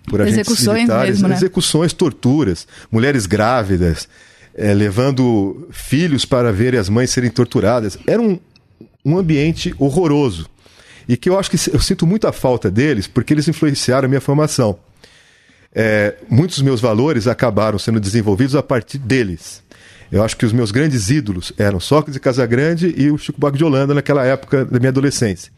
por 0.08 0.20
agentes 0.20 0.40
execuções 0.40 0.78
militares, 0.78 1.14
mesmo, 1.16 1.28
né? 1.28 1.34
execuções, 1.34 1.92
torturas, 1.92 2.66
mulheres 2.90 3.26
grávidas, 3.26 4.08
é, 4.54 4.72
levando 4.74 5.68
filhos 5.70 6.24
para 6.24 6.52
verem 6.52 6.78
as 6.78 6.88
mães 6.88 7.10
serem 7.10 7.30
torturadas. 7.30 7.98
Era 8.06 8.20
um, 8.20 8.38
um 9.04 9.16
ambiente 9.16 9.74
horroroso. 9.78 10.48
E 11.08 11.16
que 11.16 11.28
eu 11.28 11.38
acho 11.38 11.50
que 11.50 11.56
eu 11.74 11.80
sinto 11.80 12.06
muita 12.06 12.32
falta 12.32 12.70
deles 12.70 13.06
porque 13.06 13.34
eles 13.34 13.48
influenciaram 13.48 14.06
a 14.06 14.08
minha 14.08 14.20
formação. 14.20 14.78
É, 15.74 16.16
muitos 16.28 16.56
dos 16.56 16.64
meus 16.64 16.80
valores 16.80 17.26
acabaram 17.26 17.78
sendo 17.78 17.98
desenvolvidos 17.98 18.54
a 18.54 18.62
partir 18.62 18.98
deles. 18.98 19.62
Eu 20.10 20.22
acho 20.22 20.36
que 20.36 20.44
os 20.44 20.52
meus 20.52 20.70
grandes 20.70 21.08
ídolos 21.08 21.52
eram 21.56 21.80
Sócrates 21.80 22.16
e 22.16 22.20
Casagrande 22.20 22.94
e 22.96 23.10
o 23.10 23.16
Chico 23.16 23.40
Buarque 23.40 23.56
de 23.56 23.64
Holanda 23.64 23.94
naquela 23.94 24.24
época 24.24 24.64
da 24.64 24.78
minha 24.78 24.90
adolescência. 24.90 25.50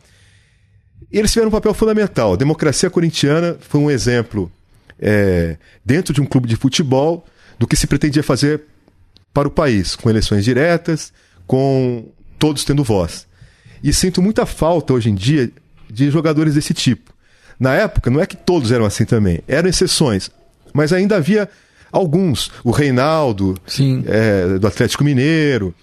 E 1.11 1.19
eles 1.19 1.33
tiveram 1.33 1.49
um 1.49 1.53
papel 1.53 1.75
fundamental. 1.75 2.35
A 2.35 2.37
democracia 2.37 2.89
corintiana 2.89 3.57
foi 3.61 3.81
um 3.81 3.91
exemplo 3.91 4.51
é, 4.99 5.57
dentro 5.85 6.15
de 6.15 6.21
um 6.21 6.27
clube 6.27 6.49
de 6.49 6.57
futebol 6.57 7.27
do 7.59 7.67
que 7.67 7.77
se 7.77 7.87
pretendia 7.87 8.23
fazer 8.23 8.63
para 9.33 9.49
o 9.49 9.51
país, 9.51 9.97
com 9.97 10.09
eleições 10.09 10.45
diretas, 10.45 11.13
com 11.47 12.09
todos 12.39 12.65
tendo 12.65 12.85
voz. 12.85 13.27
E 13.83 13.93
sinto 13.93 14.23
muita 14.23 14.47
falta 14.47 14.93
hoje 14.93 15.11
em 15.11 15.15
dia 15.15 15.51
de 15.91 16.11
jogadores 16.11 16.55
desse 16.55 16.73
tipo. 16.73 17.14
Na 17.59 17.75
época, 17.75 18.11
não 18.11 18.21
é 18.21 18.27
que 18.27 18.37
todos 18.37 18.73
eram 18.73 18.85
assim 18.85 19.05
também, 19.05 19.41
eram 19.47 19.69
exceções, 19.69 20.31
mas 20.73 20.93
ainda 20.93 21.17
havia 21.17 21.49
alguns. 21.93 22.51
O 22.65 22.71
Reinaldo, 22.71 23.57
é, 24.07 24.59
do 24.59 24.67
Atlético 24.67 25.05
Mineiro, 25.05 25.75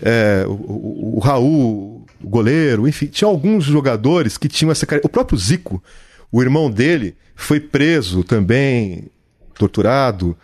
é, 0.00 0.44
o, 0.46 0.52
o, 0.52 1.16
o, 1.16 1.18
Raul, 1.18 2.06
o 2.22 2.28
goleiro, 2.28 2.86
enfim, 2.86 3.06
tinha 3.06 3.28
alguns 3.28 3.64
jogadores 3.64 4.38
que 4.38 4.48
tinham 4.48 4.70
essa. 4.70 4.86
O 5.02 5.08
próprio 5.08 5.38
Zico, 5.38 5.82
o 6.30 6.42
irmão 6.42 6.70
dele, 6.70 7.16
foi 7.34 7.58
preso 7.60 8.22
também, 8.22 9.10
torturado. 9.54 10.36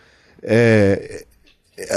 É, 0.42 1.24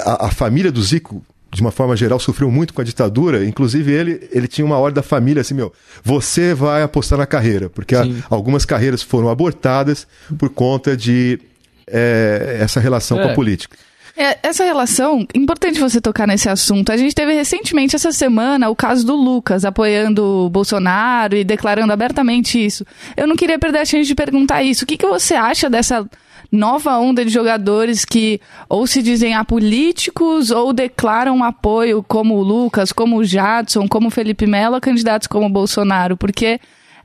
a, 0.05 0.27
a, 0.27 0.31
família 0.31 0.71
do 0.71 0.81
Zico, 0.81 1.25
de 1.55 1.61
uma 1.61 1.71
forma 1.71 1.95
geral, 1.95 2.19
sofreu 2.19 2.51
muito 2.51 2.73
com 2.73 2.81
a 2.81 2.83
ditadura. 2.83 3.45
Inclusive, 3.45 3.91
ele, 3.91 4.27
ele 4.31 4.47
tinha 4.47 4.65
uma 4.65 4.77
ordem 4.77 4.95
da 4.95 5.01
família 5.01 5.39
assim: 5.39 5.53
meu, 5.53 5.71
você 6.03 6.53
vai 6.53 6.83
apostar 6.83 7.17
na 7.17 7.25
carreira, 7.25 7.69
porque 7.69 7.95
a, 7.95 8.03
algumas 8.29 8.65
carreiras 8.65 9.01
foram 9.01 9.29
abortadas 9.29 10.05
por 10.37 10.49
conta 10.49 10.97
de 10.97 11.39
é, 11.87 12.57
essa 12.59 12.79
relação 12.79 13.19
é. 13.19 13.23
com 13.23 13.29
a 13.29 13.33
política. 13.33 13.77
É, 14.17 14.37
essa 14.43 14.63
relação, 14.63 15.27
importante 15.33 15.79
você 15.79 15.99
tocar 15.99 16.25
nesse 16.27 16.47
assunto. 16.47 16.91
A 16.91 16.97
gente 16.97 17.13
teve 17.13 17.33
recentemente, 17.33 17.95
essa 17.95 18.11
semana, 18.11 18.69
o 18.69 18.75
caso 18.75 19.05
do 19.05 19.15
Lucas 19.15 19.65
apoiando 19.65 20.23
o 20.45 20.49
Bolsonaro 20.49 21.35
e 21.35 21.43
declarando 21.43 21.91
abertamente 21.91 22.63
isso. 22.63 22.85
Eu 23.15 23.27
não 23.27 23.35
queria 23.35 23.59
perder 23.59 23.79
a 23.79 23.85
chance 23.85 24.07
de 24.07 24.15
perguntar 24.15 24.63
isso. 24.63 24.83
O 24.83 24.87
que, 24.87 24.97
que 24.97 25.05
você 25.05 25.33
acha 25.33 25.69
dessa 25.69 26.05
nova 26.55 26.97
onda 26.97 27.23
de 27.23 27.31
jogadores 27.31 28.05
que 28.05 28.39
ou 28.67 28.87
se 28.87 29.03
dizem 29.03 29.35
apolíticos 29.35 30.51
ou 30.51 30.73
declaram 30.73 31.43
apoio, 31.43 32.03
como 32.07 32.35
o 32.35 32.41
Lucas, 32.41 32.91
como 32.91 33.17
o 33.17 33.23
Jadson, 33.23 33.87
como 33.87 34.07
o 34.07 34.11
Felipe 34.11 34.47
Melo, 34.47 34.75
a 34.75 34.81
candidatos 34.81 35.27
como 35.27 35.45
o 35.45 35.49
Bolsonaro? 35.49 36.17
Porque 36.17 36.59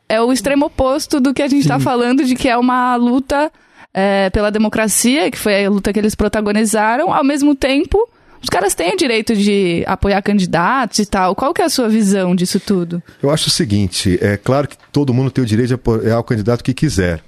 é 0.09 0.21
o 0.21 0.33
extremo 0.33 0.67
oposto 0.67 1.21
do 1.21 1.35
que 1.35 1.43
a 1.43 1.49
gente 1.49 1.63
está 1.63 1.79
falando 1.79 2.25
de 2.25 2.35
que 2.35 2.49
é 2.49 2.57
uma 2.57 2.97
luta 2.97 3.51
é, 3.93 4.31
pela 4.31 4.51
democracia, 4.51 5.31
que 5.31 5.39
foi 5.39 5.65
a 5.65 5.71
luta 5.71 5.93
que 5.93 5.99
eles 5.99 6.15
protagonizaram, 6.15 7.13
ao 7.13 7.25
mesmo 7.25 7.55
tempo 7.55 8.09
os 8.43 8.49
caras 8.49 8.75
têm 8.75 8.95
o 8.95 8.97
direito 8.97 9.37
de 9.37 9.85
apoiar 9.87 10.23
candidatos 10.23 10.99
e 10.99 11.07
tal. 11.07 11.35
Qual 11.35 11.53
que 11.53 11.61
é 11.61 11.65
a 11.67 11.69
sua 11.69 11.89
visão 11.89 12.35
disso 12.35 12.59
tudo? 12.59 13.03
Eu 13.23 13.31
acho 13.31 13.49
o 13.49 13.51
seguinte, 13.51 14.19
é 14.21 14.37
claro 14.37 14.67
que 14.67 14.77
todo 14.91 15.13
mundo 15.13 15.31
tem 15.31 15.45
o 15.45 15.47
direito 15.47 15.69
de 15.69 15.75
apoiar 15.75 16.19
o 16.19 16.25
candidato 16.25 16.65
que 16.65 16.73
quiser. 16.73 17.23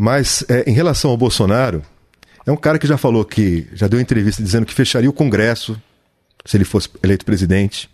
Mas 0.00 0.44
é, 0.48 0.70
em 0.70 0.72
relação 0.72 1.10
ao 1.10 1.16
Bolsonaro, 1.16 1.82
é 2.46 2.52
um 2.52 2.56
cara 2.56 2.78
que 2.78 2.86
já 2.86 2.96
falou 2.96 3.24
que, 3.24 3.66
já 3.72 3.88
deu 3.88 4.00
entrevista 4.00 4.40
dizendo 4.40 4.64
que 4.64 4.72
fecharia 4.72 5.10
o 5.10 5.12
Congresso 5.12 5.76
se 6.44 6.56
ele 6.56 6.64
fosse 6.64 6.88
eleito 7.02 7.24
presidente. 7.24 7.90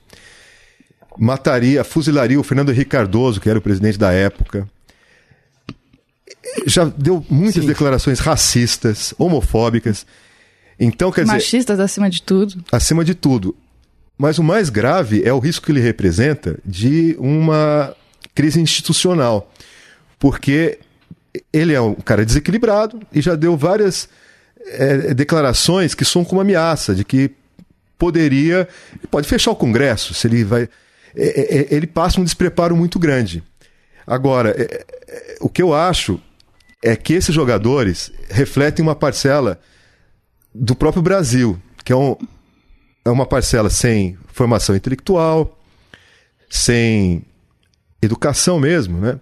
Mataria, 1.16 1.82
fuzilaria 1.82 2.38
o 2.38 2.42
Fernando 2.42 2.70
Henrique 2.70 2.90
Cardoso, 2.90 3.40
que 3.40 3.48
era 3.48 3.58
o 3.58 3.62
presidente 3.62 3.98
da 3.98 4.12
época 4.12 4.68
já 6.66 6.84
deu 6.84 7.24
muitas 7.28 7.62
Sim. 7.62 7.68
declarações 7.68 8.18
racistas, 8.18 9.14
homofóbicas. 9.18 10.06
Então, 10.78 11.10
quer 11.10 11.26
Machistas 11.26 11.50
dizer. 11.50 11.56
Machistas 11.56 11.80
acima 11.80 12.10
de 12.10 12.22
tudo. 12.22 12.64
Acima 12.70 13.04
de 13.04 13.14
tudo. 13.14 13.56
Mas 14.16 14.38
o 14.38 14.44
mais 14.44 14.70
grave 14.70 15.22
é 15.24 15.32
o 15.32 15.38
risco 15.38 15.66
que 15.66 15.72
ele 15.72 15.80
representa 15.80 16.58
de 16.64 17.16
uma 17.18 17.94
crise 18.34 18.60
institucional. 18.60 19.52
Porque 20.18 20.78
ele 21.52 21.72
é 21.72 21.80
um 21.80 21.94
cara 21.94 22.24
desequilibrado 22.24 23.00
e 23.12 23.20
já 23.20 23.34
deu 23.34 23.56
várias 23.56 24.08
é, 24.66 25.14
declarações 25.14 25.94
que 25.94 26.04
são 26.04 26.24
como 26.24 26.40
ameaça 26.40 26.94
de 26.94 27.04
que 27.04 27.30
poderia. 27.98 28.68
Pode 29.10 29.28
fechar 29.28 29.50
o 29.50 29.56
Congresso 29.56 30.14
se 30.14 30.26
ele 30.26 30.44
vai. 30.44 30.68
É, 31.16 31.58
é, 31.58 31.74
ele 31.74 31.86
passa 31.86 32.20
um 32.20 32.24
despreparo 32.24 32.76
muito 32.76 32.98
grande. 32.98 33.42
Agora, 34.06 34.50
é, 34.50 34.84
é, 35.08 35.36
o 35.40 35.48
que 35.48 35.62
eu 35.62 35.72
acho 35.72 36.20
é 36.82 36.94
que 36.96 37.14
esses 37.14 37.34
jogadores 37.34 38.12
refletem 38.28 38.82
uma 38.82 38.94
parcela 38.94 39.58
do 40.54 40.74
próprio 40.74 41.02
Brasil, 41.02 41.58
que 41.84 41.92
é, 41.92 41.96
um, 41.96 42.16
é 43.04 43.10
uma 43.10 43.26
parcela 43.26 43.70
sem 43.70 44.18
formação 44.26 44.76
intelectual, 44.76 45.58
sem 46.50 47.24
educação 48.02 48.60
mesmo, 48.60 49.00
né? 49.00 49.18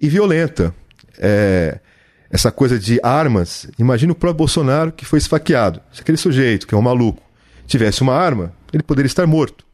E 0.00 0.08
violenta. 0.08 0.74
É, 1.18 1.78
essa 2.30 2.50
coisa 2.50 2.78
de 2.78 2.98
armas. 3.02 3.68
Imagina 3.78 4.12
o 4.12 4.16
próprio 4.16 4.38
Bolsonaro 4.38 4.90
que 4.90 5.04
foi 5.04 5.18
esfaqueado. 5.18 5.80
Se 5.92 6.00
aquele 6.00 6.16
sujeito, 6.16 6.66
que 6.66 6.74
é 6.74 6.78
um 6.78 6.82
maluco, 6.82 7.22
tivesse 7.66 8.00
uma 8.00 8.14
arma, 8.14 8.52
ele 8.72 8.82
poderia 8.82 9.06
estar 9.06 9.26
morto. 9.26 9.64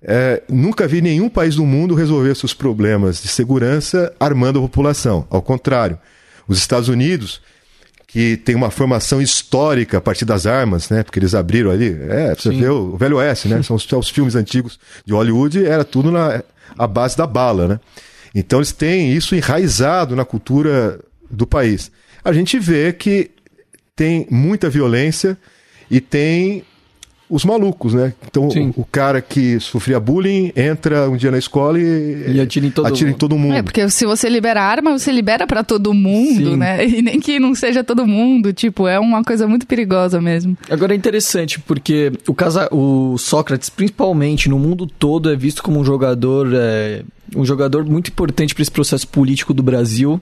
É, 0.00 0.42
nunca 0.48 0.86
vi 0.86 1.00
nenhum 1.00 1.28
país 1.28 1.56
do 1.56 1.66
mundo 1.66 1.94
resolver 1.94 2.34
seus 2.36 2.54
problemas 2.54 3.20
de 3.20 3.28
segurança 3.28 4.14
armando 4.20 4.58
a 4.60 4.62
população. 4.62 5.26
Ao 5.28 5.42
contrário, 5.42 5.98
os 6.46 6.58
Estados 6.58 6.88
Unidos, 6.88 7.40
que 8.06 8.36
tem 8.36 8.54
uma 8.54 8.70
formação 8.70 9.20
histórica 9.20 9.98
a 9.98 10.00
partir 10.00 10.24
das 10.24 10.46
armas, 10.46 10.88
né? 10.90 11.02
Porque 11.02 11.18
eles 11.18 11.34
abriram 11.34 11.72
ali. 11.72 11.98
É, 12.08 12.34
você 12.34 12.50
vê 12.50 12.68
o, 12.68 12.94
o 12.94 12.96
Velho 12.96 13.16
Oeste, 13.16 13.48
né? 13.48 13.60
São 13.62 13.74
os, 13.74 13.90
os, 13.90 14.08
filmes 14.08 14.36
antigos 14.36 14.78
de 15.04 15.12
Hollywood, 15.12 15.66
era 15.66 15.84
tudo 15.84 16.12
na 16.12 16.42
a 16.78 16.86
base 16.86 17.16
da 17.16 17.26
bala, 17.26 17.66
né? 17.66 17.80
Então 18.38 18.58
eles 18.58 18.70
têm 18.70 19.12
isso 19.12 19.34
enraizado 19.34 20.14
na 20.14 20.24
cultura 20.24 21.00
do 21.30 21.46
país. 21.46 21.90
A 22.22 22.32
gente 22.34 22.58
vê 22.58 22.92
que 22.92 23.30
tem 23.96 24.26
muita 24.30 24.68
violência 24.68 25.38
e 25.90 26.02
tem 26.02 26.62
os 27.28 27.44
malucos, 27.44 27.92
né? 27.92 28.12
Então, 28.24 28.46
o, 28.46 28.82
o, 28.82 28.84
cara 28.84 29.20
que 29.20 29.58
sofria 29.58 29.98
bullying 29.98 30.52
entra 30.54 31.10
um 31.10 31.16
dia 31.16 31.30
na 31.30 31.38
escola 31.38 31.78
e, 31.78 32.36
e 32.36 32.40
atira, 32.40 32.66
em 32.66 32.70
todo, 32.70 32.86
atira 32.86 33.06
mundo. 33.06 33.16
em 33.16 33.18
todo 33.18 33.38
mundo. 33.38 33.54
É, 33.54 33.62
porque 33.62 33.88
se 33.90 34.06
você 34.06 34.28
libera 34.28 34.62
arma, 34.62 34.96
você 34.96 35.10
libera 35.10 35.44
para 35.46 35.64
todo 35.64 35.92
mundo, 35.92 36.50
Sim. 36.50 36.56
né? 36.56 36.86
E 36.86 37.02
nem 37.02 37.18
que 37.18 37.40
não 37.40 37.54
seja 37.54 37.82
todo 37.82 38.06
mundo, 38.06 38.52
tipo, 38.52 38.86
é 38.86 38.98
uma 38.98 39.24
coisa 39.24 39.48
muito 39.48 39.66
perigosa 39.66 40.20
mesmo. 40.20 40.56
Agora 40.70 40.94
é 40.94 40.96
interessante, 40.96 41.58
porque 41.58 42.12
o, 42.28 42.34
casa, 42.34 42.68
o 42.72 43.18
Sócrates, 43.18 43.68
principalmente 43.68 44.48
no 44.48 44.58
mundo 44.58 44.86
todo, 44.86 45.30
é 45.30 45.36
visto 45.36 45.62
como 45.62 45.80
um 45.80 45.84
jogador, 45.84 46.48
é, 46.54 47.02
um 47.34 47.44
jogador 47.44 47.84
muito 47.84 48.10
importante 48.10 48.54
para 48.54 48.62
esse 48.62 48.70
processo 48.70 49.08
político 49.08 49.54
do 49.54 49.62
Brasil. 49.62 50.20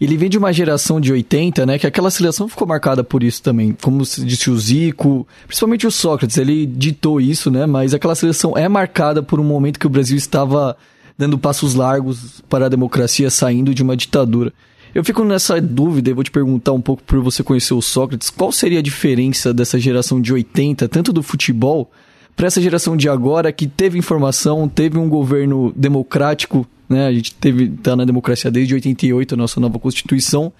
Ele 0.00 0.16
vem 0.16 0.28
de 0.28 0.36
uma 0.36 0.52
geração 0.52 1.00
de 1.00 1.12
80, 1.12 1.64
né? 1.64 1.78
Que 1.78 1.86
aquela 1.86 2.10
seleção 2.10 2.48
ficou 2.48 2.66
marcada 2.66 3.04
por 3.04 3.22
isso 3.22 3.40
também. 3.42 3.76
Como 3.80 4.02
disse 4.02 4.50
o 4.50 4.58
Zico, 4.58 5.26
principalmente 5.46 5.86
o 5.86 5.90
Sócrates, 5.90 6.36
ele 6.38 6.66
ditou 6.66 7.20
isso, 7.20 7.50
né? 7.50 7.66
Mas 7.66 7.94
aquela 7.94 8.14
seleção 8.14 8.56
é 8.56 8.68
marcada 8.68 9.22
por 9.22 9.38
um 9.38 9.44
momento 9.44 9.78
que 9.78 9.86
o 9.86 9.90
Brasil 9.90 10.16
estava 10.16 10.76
dando 11.16 11.38
passos 11.38 11.74
largos 11.74 12.42
para 12.48 12.66
a 12.66 12.68
democracia, 12.68 13.30
saindo 13.30 13.74
de 13.74 13.82
uma 13.82 13.96
ditadura. 13.96 14.52
Eu 14.94 15.02
fico 15.04 15.24
nessa 15.24 15.60
dúvida 15.60 16.10
e 16.10 16.12
vou 16.12 16.24
te 16.24 16.30
perguntar 16.30 16.72
um 16.72 16.80
pouco 16.80 17.02
por 17.02 17.20
você 17.20 17.42
conhecer 17.42 17.72
o 17.72 17.80
Sócrates, 17.80 18.28
qual 18.28 18.52
seria 18.52 18.80
a 18.80 18.82
diferença 18.82 19.54
dessa 19.54 19.78
geração 19.78 20.20
de 20.20 20.32
80, 20.32 20.88
tanto 20.88 21.12
do 21.12 21.22
futebol, 21.22 21.90
para 22.36 22.46
essa 22.46 22.60
geração 22.60 22.96
de 22.96 23.08
agora 23.08 23.52
que 23.52 23.66
teve 23.66 23.98
informação, 23.98 24.68
teve 24.68 24.98
um 24.98 25.08
governo 25.08 25.72
democrático 25.76 26.66
né? 26.92 27.06
A 27.06 27.12
gente 27.12 27.34
teve 27.34 27.68
tá 27.68 27.96
na 27.96 28.04
democracia 28.04 28.50
desde 28.50 28.74
88, 28.74 29.34
a 29.34 29.36
nossa 29.36 29.58
nova 29.58 29.78
constituição. 29.78 30.52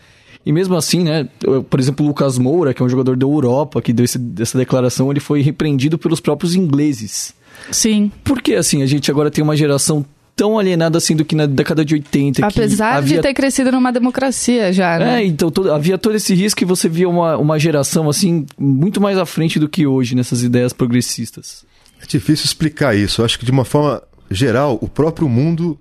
E 0.45 0.53
mesmo 0.53 0.75
assim, 0.75 1.05
né, 1.05 1.29
por 1.71 1.79
exemplo, 1.79 2.05
o 2.05 2.09
Lucas 2.09 2.37
Moura, 2.37 2.75
que 2.75 2.83
é 2.83 2.85
um 2.85 2.89
jogador 2.89 3.17
da 3.17 3.25
Europa, 3.25 3.81
que 3.81 3.93
deu 3.93 4.05
esse, 4.05 4.19
essa 4.41 4.59
declaração, 4.59 5.11
ele 5.11 5.21
foi 5.21 5.41
repreendido 5.41 5.97
pelos 5.97 6.19
próprios 6.19 6.57
ingleses. 6.57 7.33
Sim. 7.71 8.11
Por 8.25 8.43
que 8.43 8.57
assim, 8.57 8.83
a 8.83 8.87
gente 8.87 9.09
agora 9.09 9.31
tem 9.31 9.45
uma 9.45 9.57
geração 9.57 10.05
tão 10.35 10.59
alienada 10.59 10.99
assim 10.99 11.15
do 11.15 11.25
que 11.25 11.35
na 11.35 11.47
década 11.47 11.85
de 11.85 11.95
80. 11.95 12.47
Apesar 12.47 12.97
havia... 12.97 13.17
de 13.17 13.23
ter 13.23 13.35
crescido 13.35 13.71
numa 13.73 13.93
democracia 13.93 14.73
já, 14.73 14.99
né? 14.99 15.23
É, 15.23 15.27
então 15.27 15.51
todo, 15.51 15.73
havia 15.73 15.99
todo 15.99 16.15
esse 16.17 16.35
risco 16.35 16.63
e 16.63 16.65
você 16.65 16.89
via 16.89 17.09
uma, 17.09 17.37
uma 17.37 17.59
geração 17.59 18.09
assim 18.09 18.47
muito 18.59 19.01
mais 19.01 19.19
à 19.19 19.27
frente 19.27 19.59
do 19.59 19.69
que 19.69 19.87
hoje 19.87 20.15
nessas 20.15 20.43
ideias 20.43 20.73
progressistas. 20.73 21.65
É 22.03 22.07
difícil 22.07 22.47
explicar 22.47 22.97
isso. 22.97 23.21
Eu 23.21 23.25
acho 23.25 23.39
que 23.39 23.45
de 23.45 23.53
uma 23.53 23.65
forma 23.65 24.03
geral, 24.31 24.79
o 24.81 24.89
próprio 24.89 25.29
mundo 25.29 25.79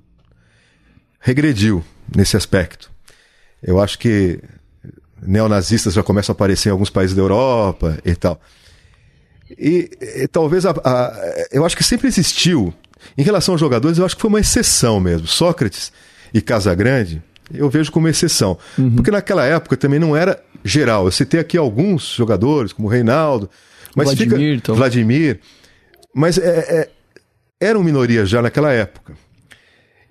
regrediu 1.20 1.84
nesse 2.16 2.36
aspecto. 2.36 2.92
Eu 3.62 3.80
acho 3.80 3.98
que 3.98 4.40
neonazistas 5.22 5.94
já 5.94 6.04
começam 6.04 6.34
a 6.34 6.36
aparecer 6.36 6.70
em 6.70 6.72
alguns 6.72 6.90
países 6.90 7.16
da 7.16 7.22
Europa 7.22 7.98
e 8.04 8.16
tal. 8.16 8.40
E, 9.58 9.90
e 10.02 10.28
talvez 10.28 10.66
a, 10.66 10.72
a, 10.72 11.48
eu 11.52 11.66
acho 11.66 11.78
que 11.78 11.84
sempre 11.84 12.08
existiu. 12.08 12.74
Em 13.18 13.24
relação 13.24 13.54
aos 13.54 13.60
jogadores, 13.60 13.98
eu 13.98 14.06
acho 14.06 14.16
que 14.16 14.22
foi 14.22 14.30
uma 14.30 14.40
exceção 14.40 15.00
mesmo. 15.00 15.28
Sócrates 15.28 15.92
e 16.34 16.42
Casagrande, 16.42 17.22
eu 17.54 17.70
vejo 17.70 17.92
como 17.92 18.08
exceção. 18.08 18.58
Uhum. 18.78 18.96
Porque 18.96 19.12
naquela 19.12 19.46
época 19.46 19.76
também 19.76 20.00
não 20.00 20.16
era 20.16 20.42
geral. 20.64 21.06
Eu 21.06 21.12
citei 21.12 21.40
aqui 21.40 21.58
alguns 21.58 22.14
jogadores, 22.16 22.74
como 22.74 22.88
Reinaldo, 22.88 23.50
mas 23.96 24.08
Vladimir, 24.08 24.38
fica, 24.38 24.56
então. 24.56 24.76
Vladimir. 24.76 25.40
Mas 26.14 26.38
é, 26.38 26.42
é, 26.42 26.90
eram 27.60 27.84
minorias 27.84 28.30
já 28.30 28.42
naquela 28.42 28.72
época. 28.72 29.14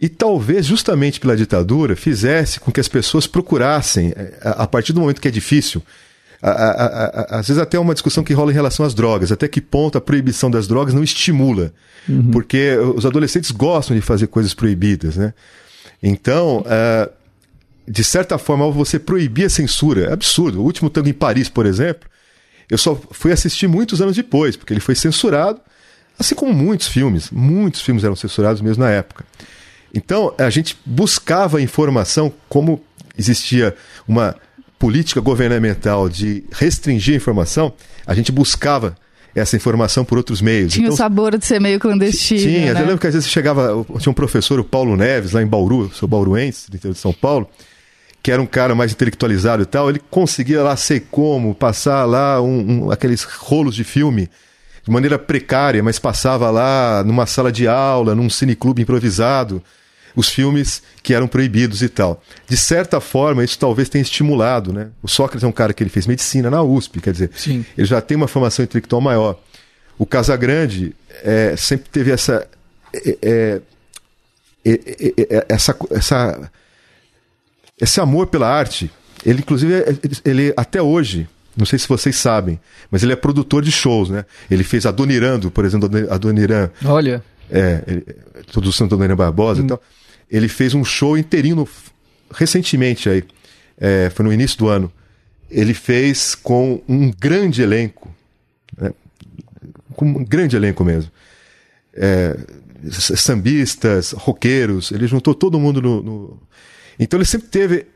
E 0.00 0.09
talvez, 0.09 0.64
justamente 0.64 1.20
pela 1.20 1.37
ditadura, 1.37 1.94
fizesse 1.94 2.59
com 2.59 2.72
que 2.72 2.81
as 2.81 2.88
pessoas 2.88 3.26
procurassem, 3.26 4.14
eh, 4.16 4.38
a 4.42 4.66
partir 4.66 4.94
do 4.94 5.00
momento 5.00 5.20
que 5.20 5.29
é 5.29 5.31
difícil, 5.31 5.83
a, 6.42 6.50
a, 6.50 6.85
a, 7.37 7.38
às 7.38 7.48
vezes 7.48 7.62
até 7.62 7.79
uma 7.79 7.92
discussão 7.92 8.24
que 8.24 8.33
rola 8.33 8.50
em 8.50 8.55
relação 8.55 8.85
às 8.85 8.94
drogas. 8.94 9.31
Até 9.31 9.46
que 9.46 9.61
ponto 9.61 9.98
a 9.98 10.00
proibição 10.00 10.50
das 10.50 10.66
drogas 10.66 10.94
não 10.94 11.03
estimula? 11.03 11.72
Uhum. 12.09 12.31
Porque 12.31 12.76
os 12.76 13.05
adolescentes 13.05 13.50
gostam 13.50 13.94
de 13.94 14.03
fazer 14.03 14.26
coisas 14.26 14.55
proibidas, 14.55 15.16
né? 15.16 15.35
Então, 16.03 16.61
uh, 16.61 17.11
de 17.87 18.05
certa 18.05 18.38
forma, 18.38 18.64
ao 18.64 18.72
você 18.72 18.98
proibir 18.98 19.46
a 19.46 19.50
censura, 19.50 20.07
é 20.07 20.12
absurdo. 20.12 20.61
O 20.61 20.64
último 20.64 20.88
tango 20.88 21.09
em 21.09 21.12
Paris, 21.12 21.48
por 21.48 21.66
exemplo, 21.66 22.09
eu 22.70 22.79
só 22.79 22.98
fui 23.11 23.33
assistir 23.33 23.66
muitos 23.66 24.00
anos 24.00 24.16
depois, 24.16 24.57
porque 24.57 24.72
ele 24.72 24.81
foi 24.81 24.94
censurado, 24.94 25.61
assim 26.18 26.35
como 26.35 26.53
muitos 26.55 26.88
filmes. 26.88 27.31
Muitos 27.31 27.83
filmes 27.83 28.05
eram 28.05 28.16
censurados 28.16 28.62
mesmo 28.62 28.83
na 28.83 28.90
época. 28.90 29.24
Então, 29.92 30.33
a 30.38 30.48
gente 30.48 30.79
buscava 30.87 31.61
informação, 31.61 32.33
como 32.48 32.83
existia 33.18 33.74
uma 34.07 34.37
política 34.81 35.21
governamental 35.21 36.09
de 36.09 36.43
restringir 36.51 37.12
a 37.12 37.16
informação, 37.19 37.71
a 38.07 38.14
gente 38.14 38.33
buscava 38.33 38.97
essa 39.35 39.55
informação 39.55 40.07
por 40.07 40.16
outros 40.16 40.40
meios. 40.40 40.73
Tinha 40.73 40.87
então, 40.87 40.95
o 40.95 40.97
sabor 40.97 41.37
de 41.37 41.45
ser 41.45 41.61
meio 41.61 41.79
clandestino. 41.79 42.40
Tinha, 42.40 42.73
né? 42.73 42.81
eu 42.81 42.87
lembro 42.87 42.99
que 42.99 43.07
às 43.07 43.12
vezes 43.12 43.29
chegava, 43.29 43.87
tinha 43.99 44.11
um 44.11 44.14
professor, 44.14 44.59
o 44.59 44.64
Paulo 44.64 44.97
Neves, 44.97 45.33
lá 45.33 45.43
em 45.43 45.47
Bauru, 45.47 45.90
sou 45.95 46.09
bauruense, 46.09 46.71
do 46.71 46.77
interior 46.79 46.95
de 46.95 46.99
São 46.99 47.12
Paulo, 47.12 47.47
que 48.23 48.33
era 48.33 48.40
um 48.40 48.47
cara 48.47 48.75
mais 48.75 48.90
intelectualizado 48.90 49.62
e 49.62 49.66
tal, 49.66 49.90
ele 49.90 50.01
conseguia 50.11 50.62
lá, 50.62 50.75
sei 50.77 50.99
como, 50.99 51.55
passar 51.55 52.07
lá 52.07 52.40
um, 52.40 52.87
um, 52.87 52.90
aqueles 52.90 53.23
rolos 53.23 53.75
de 53.75 53.85
filme 53.85 54.31
de 54.83 54.90
maneira 54.90 55.19
precária, 55.19 55.83
mas 55.83 55.99
passava 55.99 56.51
lá 56.51 57.05
numa 57.05 57.27
sala 57.27 57.53
de 57.53 57.69
aula, 57.69 58.14
num 58.14 58.31
cineclube 58.31 58.81
improvisado, 58.81 59.62
os 60.14 60.29
filmes 60.29 60.83
que 61.03 61.14
eram 61.14 61.27
proibidos 61.27 61.83
e 61.83 61.88
tal. 61.88 62.23
De 62.49 62.57
certa 62.57 63.01
forma, 63.01 63.44
isso 63.44 63.59
talvez 63.59 63.88
tenha 63.88 64.03
estimulado, 64.03 64.73
né? 64.73 64.88
O 65.03 65.09
Sócrates 65.09 65.44
é 65.44 65.46
um 65.46 65.53
cara 65.53 65.73
que 65.73 65.83
ele 65.83 65.90
fez 65.90 66.07
medicina 66.07 66.51
na 66.51 66.62
USP, 66.62 67.01
quer 67.01 67.12
dizer, 67.12 67.31
Sim. 67.35 67.64
ele 67.77 67.87
já 67.87 68.01
tem 68.01 68.16
uma 68.16 68.29
formação 68.29 68.64
intelectual 68.64 69.01
maior. 69.01 69.38
O 69.99 70.07
Casagrande 70.07 70.94
é, 71.23 71.55
sempre 71.57 71.88
teve 71.90 72.11
essa, 72.11 72.46
é, 72.94 73.18
é, 73.23 73.61
é 74.64 75.46
essa, 75.49 75.77
essa, 75.90 76.51
esse 77.81 78.01
amor 78.01 78.27
pela 78.29 78.49
arte. 78.49 78.90
Ele, 79.25 79.40
inclusive, 79.40 79.75
ele 80.25 80.55
até 80.57 80.81
hoje, 80.81 81.29
não 81.55 81.66
sei 81.66 81.79
se 81.79 81.87
vocês 81.87 82.16
sabem, 82.16 82.59
mas 82.90 83.03
ele 83.03 83.12
é 83.12 83.16
produtor 83.16 83.62
de 83.62 83.70
shows, 83.70 84.09
né? 84.09 84.25
Ele 84.51 84.64
fez 84.64 84.87
Adonirando, 84.87 85.51
por 85.51 85.64
exemplo, 85.64 85.90
Adoniran. 86.11 86.70
Olha. 86.85 87.23
É, 87.51 87.83
ele, 87.87 88.07
do 88.55 88.73
Santo 88.73 88.94
Adoniran 88.94 89.16
Barbosa 89.16 89.61
hum. 89.61 89.64
e 89.64 89.68
tal 89.68 89.83
ele 90.31 90.49
fez 90.49 90.75
um 90.75 90.85
show 90.85 91.19
inteirinho 91.19 91.69
recentemente 92.33 93.09
aí, 93.09 93.25
é, 93.79 94.11
foi 94.11 94.25
no 94.25 94.33
início 94.33 94.59
do 94.59 94.69
ano. 94.69 94.93
Ele 95.51 95.75
fez 95.75 96.35
com 96.35 96.81
um 96.88 97.11
grande 97.11 97.61
elenco, 97.61 98.09
né? 98.79 98.93
com 99.97 100.05
um 100.05 100.25
grande 100.25 100.55
elenco 100.55 100.85
mesmo. 100.85 101.11
É, 101.93 102.38
sambistas, 102.90 104.12
roqueiros, 104.12 104.93
ele 104.93 105.07
juntou 105.07 105.35
todo 105.35 105.59
mundo 105.59 105.83
no, 105.83 106.03
no, 106.03 106.43
Então 106.99 107.19
ele 107.19 107.27
sempre 107.27 107.49
teve 107.49 107.87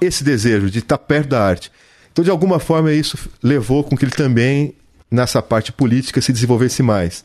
esse 0.00 0.24
desejo 0.24 0.70
de 0.70 0.78
estar 0.78 0.98
perto 0.98 1.28
da 1.28 1.44
arte. 1.44 1.70
Então, 2.10 2.24
de 2.24 2.30
alguma 2.30 2.58
forma, 2.58 2.92
isso 2.92 3.18
levou 3.42 3.84
com 3.84 3.96
que 3.96 4.04
ele 4.04 4.12
também, 4.12 4.74
nessa 5.10 5.40
parte 5.40 5.72
política, 5.72 6.20
se 6.20 6.32
desenvolvesse 6.32 6.82
mais. 6.82 7.24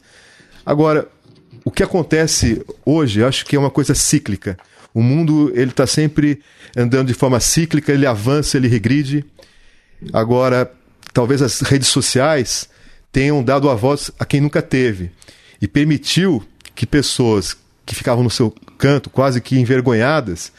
Agora, 0.65 1.07
o 1.67 1.69
que 1.69 1.83
acontece 1.83 2.65
hoje, 2.85 3.21
acho 3.21 3.45
que 3.45 3.53
é 3.53 3.59
uma 3.59 3.69
coisa 3.69 3.93
cíclica. 3.93 4.57
O 4.93 5.01
mundo 5.01 5.51
ele 5.53 5.71
está 5.71 5.85
sempre 5.85 6.41
andando 6.77 7.09
de 7.09 7.13
forma 7.13 7.41
cíclica, 7.41 7.91
ele 7.91 8.05
avança, 8.05 8.55
ele 8.55 8.69
regride. 8.69 9.25
Agora, 10.13 10.71
talvez 11.11 11.41
as 11.41 11.59
redes 11.59 11.89
sociais 11.89 12.69
tenham 13.11 13.43
dado 13.43 13.69
a 13.69 13.75
voz 13.75 14.09
a 14.17 14.23
quem 14.23 14.39
nunca 14.39 14.61
teve 14.61 15.11
e 15.61 15.67
permitiu 15.67 16.41
que 16.73 16.85
pessoas 16.85 17.57
que 17.85 17.93
ficavam 17.93 18.23
no 18.23 18.29
seu 18.29 18.49
canto, 18.77 19.09
quase 19.09 19.41
que 19.41 19.59
envergonhadas, 19.59 20.53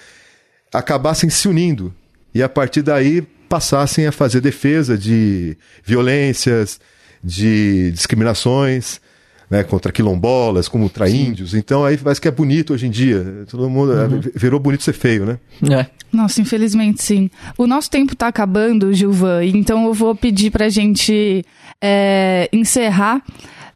acabassem 0.71 1.31
se 1.31 1.49
unindo 1.49 1.90
e 2.35 2.42
a 2.42 2.51
partir 2.51 2.83
daí 2.83 3.23
passassem 3.49 4.07
a 4.07 4.12
fazer 4.12 4.42
defesa 4.42 4.99
de 4.99 5.57
violências, 5.83 6.79
de 7.25 7.92
discriminações 7.92 9.01
né, 9.50 9.62
contra 9.62 9.90
quilombolas, 9.90 10.68
contra 10.68 11.08
índios. 11.08 11.54
Então 11.54 11.84
aí 11.84 11.96
parece 11.96 12.20
que 12.20 12.28
é 12.28 12.30
bonito 12.30 12.74
hoje 12.74 12.87
em 12.87 12.90
dia. 12.90 13.44
Todo 13.50 13.68
mundo 13.68 13.92
uhum. 13.92 14.20
virou 14.34 14.61
bonito 14.61 14.82
ser 14.82 14.92
feio, 14.92 15.24
né? 15.24 15.38
É. 15.70 15.87
Nossa, 16.12 16.40
infelizmente 16.40 17.02
sim. 17.02 17.30
O 17.56 17.66
nosso 17.66 17.90
tempo 17.90 18.14
está 18.14 18.28
acabando, 18.28 18.92
Gilvan, 18.92 19.44
então 19.44 19.84
eu 19.84 19.94
vou 19.94 20.14
pedir 20.14 20.50
para 20.50 20.66
a 20.66 20.70
gente 20.70 21.44
é, 21.82 22.48
encerrar 22.52 23.22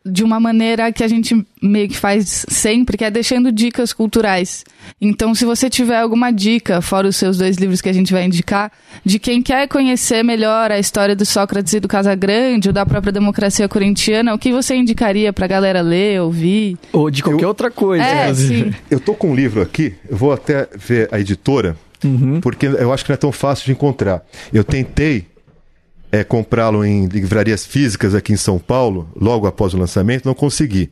de 0.04 0.24
uma 0.24 0.40
maneira 0.40 0.90
que 0.92 1.04
a 1.04 1.08
gente 1.08 1.46
meio 1.62 1.88
que 1.88 1.96
faz 1.96 2.44
sempre, 2.48 2.96
que 2.96 3.04
é 3.04 3.10
deixando 3.10 3.52
dicas 3.52 3.92
culturais. 3.92 4.64
Então, 5.00 5.34
se 5.34 5.44
você 5.44 5.70
tiver 5.70 5.98
alguma 5.98 6.32
dica, 6.32 6.80
fora 6.80 7.06
os 7.06 7.16
seus 7.16 7.38
dois 7.38 7.56
livros 7.56 7.80
que 7.80 7.88
a 7.88 7.92
gente 7.92 8.12
vai 8.12 8.24
indicar, 8.24 8.72
de 9.04 9.18
quem 9.18 9.40
quer 9.40 9.68
conhecer 9.68 10.22
melhor 10.24 10.72
a 10.72 10.78
história 10.78 11.14
do 11.14 11.24
Sócrates 11.24 11.72
e 11.72 11.80
do 11.80 11.86
Casagrande, 11.86 12.68
ou 12.68 12.72
da 12.72 12.84
própria 12.84 13.12
democracia 13.12 13.68
corintiana, 13.68 14.34
o 14.34 14.38
que 14.38 14.52
você 14.52 14.74
indicaria 14.74 15.32
pra 15.32 15.46
galera 15.46 15.80
ler, 15.80 16.20
ouvir? 16.20 16.76
Ou 16.92 17.10
de 17.10 17.22
qualquer 17.22 17.44
eu, 17.44 17.48
outra 17.48 17.70
coisa. 17.70 18.04
É, 18.04 18.34
sim. 18.34 18.72
Eu 18.90 18.98
tô 18.98 19.14
com 19.14 19.30
um 19.30 19.34
livro 19.34 19.62
aqui, 19.62 19.94
eu 20.08 20.16
vou 20.16 20.32
até 20.32 20.68
ver 20.76 21.08
a 21.12 21.20
editora, 21.20 21.76
uhum. 22.04 22.40
porque 22.40 22.66
eu 22.66 22.92
acho 22.92 23.04
que 23.04 23.10
não 23.10 23.14
é 23.14 23.18
tão 23.18 23.32
fácil 23.32 23.66
de 23.66 23.72
encontrar. 23.72 24.22
Eu 24.52 24.64
tentei 24.64 25.31
é, 26.12 26.22
comprá-lo 26.22 26.84
em 26.84 27.06
livrarias 27.06 27.64
físicas 27.64 28.14
aqui 28.14 28.34
em 28.34 28.36
São 28.36 28.58
Paulo, 28.58 29.10
logo 29.18 29.46
após 29.46 29.72
o 29.72 29.78
lançamento, 29.78 30.26
não 30.26 30.34
consegui. 30.34 30.90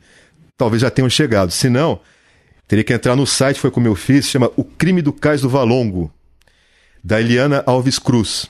Talvez 0.57 0.81
já 0.81 0.89
tenham 0.89 1.09
chegado. 1.09 1.51
Se 1.51 1.69
não, 1.69 1.99
teria 2.67 2.83
que 2.83 2.91
entrar 2.91 3.15
no 3.15 3.27
site, 3.27 3.59
foi 3.59 3.69
como 3.69 3.87
eu 3.87 3.93
fiz, 3.93 4.25
chama 4.25 4.51
O 4.57 4.63
Crime 4.63 4.99
do 4.99 5.13
Cais 5.13 5.39
do 5.39 5.47
Valongo, 5.47 6.11
da 7.03 7.21
Eliana 7.21 7.63
Alves 7.67 7.99
Cruz. 7.99 8.49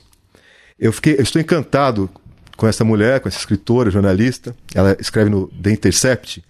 Eu, 0.78 0.94
fiquei, 0.94 1.16
eu 1.18 1.22
estou 1.22 1.42
encantado 1.42 2.08
com 2.56 2.66
essa 2.66 2.84
mulher, 2.84 3.20
com 3.20 3.28
essa 3.28 3.38
escritora, 3.38 3.90
jornalista. 3.90 4.56
Ela 4.74 4.96
escreve 4.98 5.28
no 5.28 5.48
The 5.48 5.72
Intercept, 5.72 6.42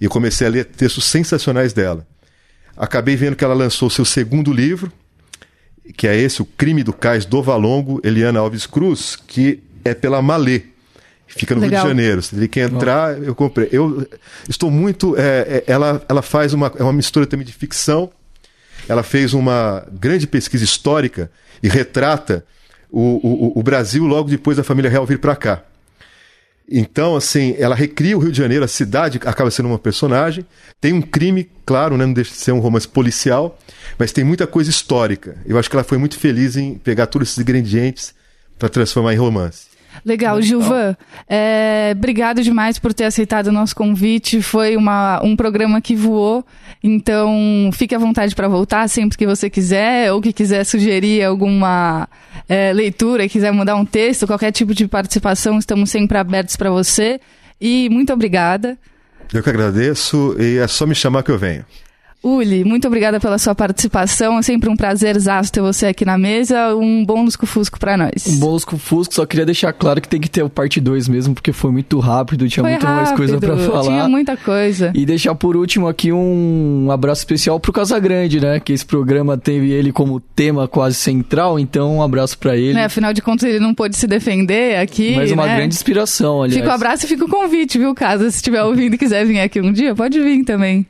e 0.00 0.04
eu 0.04 0.10
comecei 0.10 0.46
a 0.46 0.50
ler 0.50 0.64
textos 0.64 1.04
sensacionais 1.04 1.72
dela. 1.72 2.04
Acabei 2.76 3.14
vendo 3.14 3.36
que 3.36 3.44
ela 3.44 3.54
lançou 3.54 3.88
seu 3.88 4.04
segundo 4.04 4.52
livro, 4.52 4.92
que 5.96 6.08
é 6.08 6.16
esse, 6.16 6.42
O 6.42 6.44
Crime 6.44 6.82
do 6.82 6.92
Cais 6.92 7.24
do 7.24 7.40
Valongo, 7.42 8.00
Eliana 8.04 8.40
Alves 8.40 8.66
Cruz, 8.66 9.16
que 9.16 9.62
é 9.84 9.94
pela 9.94 10.20
Malê. 10.22 10.62
Fica 11.26 11.54
no 11.54 11.60
Legal. 11.60 11.84
Rio 11.84 11.94
de 11.94 12.00
Janeiro. 12.00 12.22
Você 12.22 12.30
teria 12.30 12.48
que 12.48 12.60
entrar, 12.60 13.22
eu 13.22 13.34
comprei. 13.34 13.68
Eu 13.70 14.06
estou 14.48 14.70
muito. 14.70 15.16
É, 15.16 15.22
é, 15.22 15.64
ela, 15.66 16.02
ela 16.08 16.22
faz 16.22 16.54
uma, 16.54 16.72
é 16.78 16.82
uma 16.82 16.92
mistura 16.92 17.26
também 17.26 17.46
de 17.46 17.52
ficção. 17.52 18.10
Ela 18.88 19.02
fez 19.02 19.34
uma 19.34 19.86
grande 19.92 20.26
pesquisa 20.26 20.64
histórica 20.64 21.30
e 21.62 21.68
retrata 21.68 22.44
o, 22.90 23.00
o, 23.00 23.58
o 23.58 23.62
Brasil 23.62 24.06
logo 24.06 24.30
depois 24.30 24.56
da 24.56 24.64
família 24.64 24.90
real 24.90 25.04
vir 25.04 25.18
para 25.18 25.36
cá. 25.36 25.62
Então, 26.70 27.16
assim, 27.16 27.54
ela 27.58 27.74
recria 27.74 28.16
o 28.16 28.20
Rio 28.20 28.30
de 28.30 28.36
Janeiro, 28.36 28.62
a 28.62 28.68
cidade 28.68 29.18
acaba 29.24 29.50
sendo 29.50 29.68
uma 29.68 29.78
personagem. 29.78 30.44
Tem 30.78 30.92
um 30.92 31.00
crime, 31.00 31.48
claro, 31.64 31.96
né? 31.96 32.04
não 32.04 32.12
deixa 32.12 32.32
de 32.32 32.36
ser 32.36 32.52
um 32.52 32.58
romance 32.58 32.86
policial, 32.86 33.58
mas 33.98 34.12
tem 34.12 34.22
muita 34.22 34.46
coisa 34.46 34.68
histórica. 34.68 35.38
Eu 35.46 35.58
acho 35.58 35.70
que 35.70 35.76
ela 35.76 35.84
foi 35.84 35.96
muito 35.96 36.18
feliz 36.18 36.56
em 36.56 36.74
pegar 36.74 37.06
todos 37.06 37.28
esses 37.28 37.38
ingredientes 37.38 38.14
para 38.58 38.68
transformar 38.68 39.14
em 39.14 39.16
romance. 39.16 39.68
Legal, 40.04 40.40
Gilvan. 40.40 40.96
É, 41.28 41.92
obrigado 41.96 42.42
demais 42.42 42.78
por 42.78 42.94
ter 42.94 43.04
aceitado 43.04 43.48
o 43.48 43.52
nosso 43.52 43.74
convite. 43.74 44.40
Foi 44.42 44.76
uma, 44.76 45.20
um 45.22 45.34
programa 45.34 45.80
que 45.80 45.94
voou. 45.94 46.44
Então, 46.82 47.70
fique 47.72 47.94
à 47.94 47.98
vontade 47.98 48.34
para 48.34 48.48
voltar 48.48 48.88
sempre 48.88 49.18
que 49.18 49.26
você 49.26 49.50
quiser, 49.50 50.12
ou 50.12 50.20
que 50.20 50.32
quiser 50.32 50.64
sugerir 50.64 51.24
alguma 51.24 52.08
é, 52.48 52.72
leitura, 52.72 53.28
quiser 53.28 53.52
mudar 53.52 53.76
um 53.76 53.84
texto, 53.84 54.26
qualquer 54.26 54.52
tipo 54.52 54.74
de 54.74 54.86
participação, 54.86 55.58
estamos 55.58 55.90
sempre 55.90 56.16
abertos 56.16 56.56
para 56.56 56.70
você. 56.70 57.20
E 57.60 57.88
muito 57.90 58.12
obrigada. 58.12 58.78
Eu 59.32 59.42
que 59.42 59.50
agradeço 59.50 60.36
e 60.38 60.58
é 60.58 60.66
só 60.68 60.86
me 60.86 60.94
chamar 60.94 61.22
que 61.22 61.30
eu 61.30 61.38
venho. 61.38 61.64
Uli, 62.22 62.64
muito 62.64 62.88
obrigada 62.88 63.20
pela 63.20 63.38
sua 63.38 63.54
participação. 63.54 64.38
É 64.38 64.42
sempre 64.42 64.68
um 64.68 64.76
prazer 64.76 65.14
exato 65.14 65.52
ter 65.52 65.60
você 65.60 65.86
aqui 65.86 66.04
na 66.04 66.18
mesa. 66.18 66.74
Um 66.74 67.04
bom 67.04 67.24
lusco-fusco 67.24 67.78
pra 67.78 67.96
nós. 67.96 68.26
Um 68.26 68.38
bom 68.38 68.50
lusco-fusco. 68.50 69.14
Só 69.14 69.24
queria 69.24 69.46
deixar 69.46 69.72
claro 69.72 70.00
que 70.00 70.08
tem 70.08 70.20
que 70.20 70.28
ter 70.28 70.42
o 70.42 70.50
parte 70.50 70.80
2 70.80 71.06
mesmo, 71.08 71.34
porque 71.34 71.52
foi 71.52 71.70
muito 71.70 71.98
rápido, 72.00 72.48
tinha 72.48 72.64
foi 72.64 72.72
muito 72.72 72.84
rápido, 72.84 73.04
mais 73.04 73.16
coisa 73.16 73.38
pra 73.38 73.56
falar. 73.56 73.82
Tinha 73.82 74.08
muita 74.08 74.36
coisa. 74.36 74.90
E 74.94 75.06
deixar 75.06 75.34
por 75.36 75.56
último 75.56 75.86
aqui 75.86 76.12
um 76.12 76.90
abraço 76.90 77.20
especial 77.20 77.60
pro 77.60 77.72
Casagrande, 77.72 78.40
né? 78.40 78.58
Que 78.58 78.72
esse 78.72 78.84
programa 78.84 79.38
teve 79.38 79.70
ele 79.70 79.92
como 79.92 80.18
tema 80.18 80.66
quase 80.66 80.96
central, 80.96 81.58
então 81.58 81.98
um 81.98 82.02
abraço 82.02 82.36
para 82.36 82.56
ele. 82.56 82.76
É, 82.76 82.84
afinal 82.84 83.12
de 83.12 83.22
contas, 83.22 83.48
ele 83.48 83.60
não 83.60 83.72
pôde 83.72 83.96
se 83.96 84.08
defender 84.08 84.76
aqui. 84.78 85.14
Mas 85.14 85.30
uma 85.30 85.46
né? 85.46 85.56
grande 85.56 85.74
inspiração, 85.74 86.42
aliás. 86.42 86.54
Fica 86.54 86.68
o 86.68 86.70
um 86.72 86.74
abraço 86.74 87.04
e 87.06 87.08
fica 87.08 87.24
o 87.24 87.28
convite, 87.28 87.78
viu? 87.78 87.94
Caso 87.94 88.28
se 88.30 88.36
estiver 88.36 88.62
ouvindo 88.64 88.94
e 88.94 88.98
quiser 88.98 89.24
vir 89.24 89.38
aqui 89.38 89.60
um 89.60 89.72
dia, 89.72 89.94
pode 89.94 90.20
vir 90.20 90.44
também. 90.44 90.84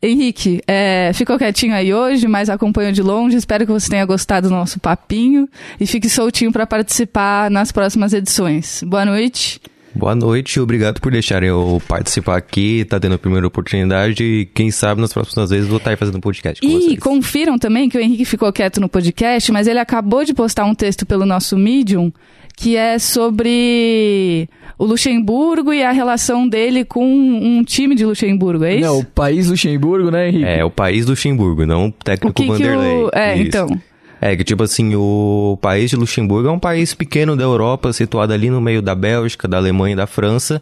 Henrique, 0.00 0.60
é, 0.70 1.12
ficou 1.14 1.38
quietinho 1.38 1.74
aí 1.74 1.94
hoje, 1.94 2.28
mas 2.28 2.50
acompanhou 2.50 2.92
de 2.92 3.00
longe. 3.02 3.38
Espero 3.38 3.64
que 3.64 3.72
você 3.72 3.88
tenha 3.88 4.04
gostado 4.04 4.50
do 4.50 4.54
nosso 4.54 4.78
papinho 4.78 5.48
e 5.80 5.86
fique 5.86 6.10
soltinho 6.10 6.52
para 6.52 6.66
participar 6.66 7.50
nas 7.50 7.72
próximas 7.72 8.12
edições. 8.12 8.82
Boa 8.82 9.06
noite. 9.06 9.58
Boa 9.94 10.14
noite, 10.14 10.60
obrigado 10.60 11.00
por 11.00 11.10
deixarem 11.10 11.48
eu 11.48 11.82
participar 11.88 12.36
aqui, 12.36 12.84
tá 12.84 13.00
tendo 13.00 13.14
a 13.14 13.18
primeira 13.18 13.46
oportunidade 13.46 14.22
e 14.22 14.46
quem 14.46 14.70
sabe 14.70 15.00
nas 15.00 15.12
próximas 15.12 15.50
vezes 15.50 15.66
vou 15.66 15.78
estar 15.78 15.90
aí 15.90 15.96
fazendo 15.96 16.18
um 16.18 16.20
podcast 16.20 16.60
com 16.60 16.68
E 16.68 16.72
vocês. 16.72 16.98
confiram 16.98 17.58
também 17.58 17.88
que 17.88 17.96
o 17.96 18.00
Henrique 18.00 18.24
ficou 18.24 18.52
quieto 18.52 18.80
no 18.80 18.88
podcast, 18.88 19.50
mas 19.50 19.66
ele 19.66 19.78
acabou 19.78 20.24
de 20.24 20.34
postar 20.34 20.64
um 20.64 20.74
texto 20.74 21.04
pelo 21.04 21.26
nosso 21.26 21.56
Medium 21.56 22.12
que 22.58 22.76
é 22.76 22.98
sobre 22.98 24.48
o 24.76 24.84
Luxemburgo 24.84 25.72
e 25.72 25.84
a 25.84 25.92
relação 25.92 26.48
dele 26.48 26.84
com 26.84 27.04
um 27.06 27.62
time 27.62 27.94
de 27.94 28.04
Luxemburgo, 28.04 28.64
é 28.64 28.74
isso? 28.74 28.84
Não, 28.84 28.98
o 28.98 29.04
país 29.04 29.48
Luxemburgo, 29.48 30.10
né, 30.10 30.28
Henrique? 30.28 30.44
É, 30.44 30.64
o 30.64 30.70
país 30.70 31.06
Luxemburgo, 31.06 31.64
não 31.64 31.84
o 31.84 31.88
o 31.88 31.92
técnico 31.92 32.34
que, 32.34 32.42
que 32.42 32.48
Vanderlei. 32.48 32.94
o... 32.94 33.10
É, 33.14 33.36
Isso. 33.36 33.46
então... 33.46 33.80
É, 34.20 34.36
que 34.36 34.42
tipo 34.42 34.62
assim, 34.62 34.94
o 34.96 35.58
país 35.62 35.90
de 35.90 35.96
Luxemburgo 35.96 36.48
é 36.48 36.52
um 36.52 36.58
país 36.58 36.92
pequeno 36.92 37.36
da 37.36 37.44
Europa, 37.44 37.92
situado 37.92 38.32
ali 38.32 38.50
no 38.50 38.60
meio 38.60 38.82
da 38.82 38.94
Bélgica, 38.94 39.46
da 39.46 39.56
Alemanha 39.56 39.92
e 39.92 39.96
da 39.96 40.06
França, 40.06 40.60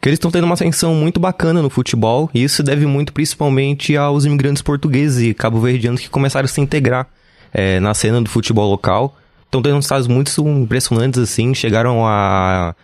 que 0.00 0.08
eles 0.08 0.16
estão 0.16 0.30
tendo 0.30 0.44
uma 0.44 0.54
ascensão 0.54 0.94
muito 0.94 1.20
bacana 1.20 1.60
no 1.60 1.68
futebol, 1.68 2.30
e 2.32 2.42
isso 2.42 2.62
deve 2.62 2.86
muito 2.86 3.12
principalmente 3.12 3.96
aos 3.96 4.24
imigrantes 4.24 4.62
portugueses 4.62 5.22
e 5.22 5.34
cabo-verdianos 5.34 6.00
que 6.00 6.08
começaram 6.08 6.46
a 6.46 6.48
se 6.48 6.60
integrar 6.60 7.06
é, 7.52 7.78
na 7.80 7.92
cena 7.94 8.20
do 8.22 8.28
futebol 8.28 8.70
local. 8.70 9.16
Estão 9.44 9.62
tendo 9.62 9.76
resultados 9.76 10.08
muito 10.08 10.30
impressionantes, 10.40 11.20
assim, 11.20 11.54
chegaram 11.54 12.06
a 12.06 12.74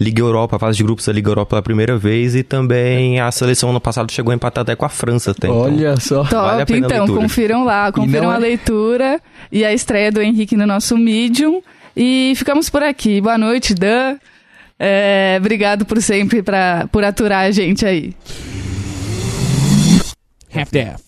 Liga 0.00 0.22
Europa, 0.22 0.56
a 0.56 0.58
fase 0.58 0.76
de 0.78 0.84
grupos 0.84 1.04
da 1.06 1.12
Liga 1.12 1.30
Europa 1.30 1.50
pela 1.50 1.62
primeira 1.62 1.98
vez, 1.98 2.34
e 2.34 2.42
também 2.42 3.20
a 3.20 3.30
seleção 3.32 3.70
ano 3.70 3.80
passado 3.80 4.10
chegou 4.12 4.30
a 4.30 4.34
empatar 4.34 4.62
até 4.62 4.76
com 4.76 4.84
a 4.84 4.88
França. 4.88 5.32
Até, 5.32 5.48
então. 5.48 5.60
Olha 5.60 5.98
só. 5.98 6.22
Top, 6.24 6.34
Vale 6.34 6.62
a 6.62 6.66
pena 6.66 6.86
a 6.86 6.90
então, 6.90 7.06
confiram 7.08 7.64
lá, 7.64 7.90
confiram 7.90 8.30
a 8.30 8.36
é- 8.36 8.38
leitura 8.38 9.20
e 9.50 9.64
a 9.64 9.72
estreia 9.72 10.12
do 10.12 10.22
Henrique 10.22 10.56
no 10.56 10.66
nosso 10.66 10.96
Medium. 10.96 11.60
E 11.96 12.32
ficamos 12.36 12.70
por 12.70 12.82
aqui. 12.82 13.20
Boa 13.20 13.36
noite, 13.36 13.74
Dan. 13.74 14.16
É, 14.78 15.36
obrigado 15.40 15.84
por 15.84 16.00
sempre 16.00 16.42
pra, 16.42 16.86
por 16.92 17.02
aturar 17.02 17.46
a 17.46 17.50
gente 17.50 17.84
aí. 17.84 18.14
Half-Death. 20.54 21.07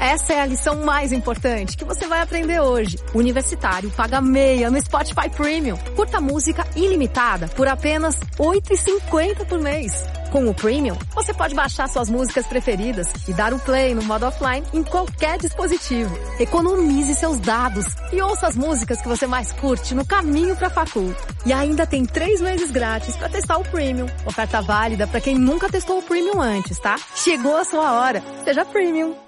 Essa 0.00 0.32
é 0.32 0.40
a 0.40 0.46
lição 0.46 0.76
mais 0.84 1.12
importante 1.12 1.76
que 1.76 1.84
você 1.84 2.06
vai 2.06 2.22
aprender 2.22 2.58
hoje. 2.58 2.96
O 3.12 3.18
universitário 3.18 3.90
paga 3.90 4.20
meia 4.20 4.70
no 4.70 4.80
Spotify 4.80 5.28
Premium. 5.28 5.76
Curta 5.94 6.20
música 6.20 6.66
ilimitada 6.74 7.48
por 7.48 7.68
apenas 7.68 8.16
R$ 8.38 8.60
8,50 8.60 9.44
por 9.46 9.60
mês. 9.60 9.92
Com 10.30 10.48
o 10.48 10.54
Premium, 10.54 10.96
você 11.14 11.34
pode 11.34 11.54
baixar 11.54 11.88
suas 11.88 12.08
músicas 12.08 12.46
preferidas 12.46 13.08
e 13.28 13.32
dar 13.32 13.52
o 13.52 13.58
play 13.58 13.94
no 13.94 14.02
modo 14.02 14.26
offline 14.26 14.66
em 14.72 14.82
qualquer 14.82 15.38
dispositivo. 15.38 16.18
Economize 16.40 17.14
seus 17.14 17.38
dados 17.38 17.86
e 18.12 18.20
ouça 18.22 18.46
as 18.46 18.56
músicas 18.56 19.00
que 19.02 19.08
você 19.08 19.26
mais 19.26 19.52
curte 19.52 19.94
no 19.94 20.06
caminho 20.06 20.56
para 20.56 20.70
facul. 20.70 21.14
E 21.44 21.52
ainda 21.52 21.86
tem 21.86 22.06
três 22.06 22.40
meses 22.40 22.70
grátis 22.70 23.16
para 23.16 23.28
testar 23.28 23.58
o 23.58 23.64
Premium. 23.64 24.06
Oferta 24.24 24.62
válida 24.62 25.06
para 25.06 25.20
quem 25.20 25.36
nunca 25.36 25.68
testou 25.68 25.98
o 25.98 26.02
Premium 26.02 26.40
antes, 26.40 26.78
tá? 26.78 26.96
Chegou 27.14 27.56
a 27.56 27.64
sua 27.64 27.92
hora. 28.00 28.22
Seja 28.44 28.64
Premium. 28.64 29.27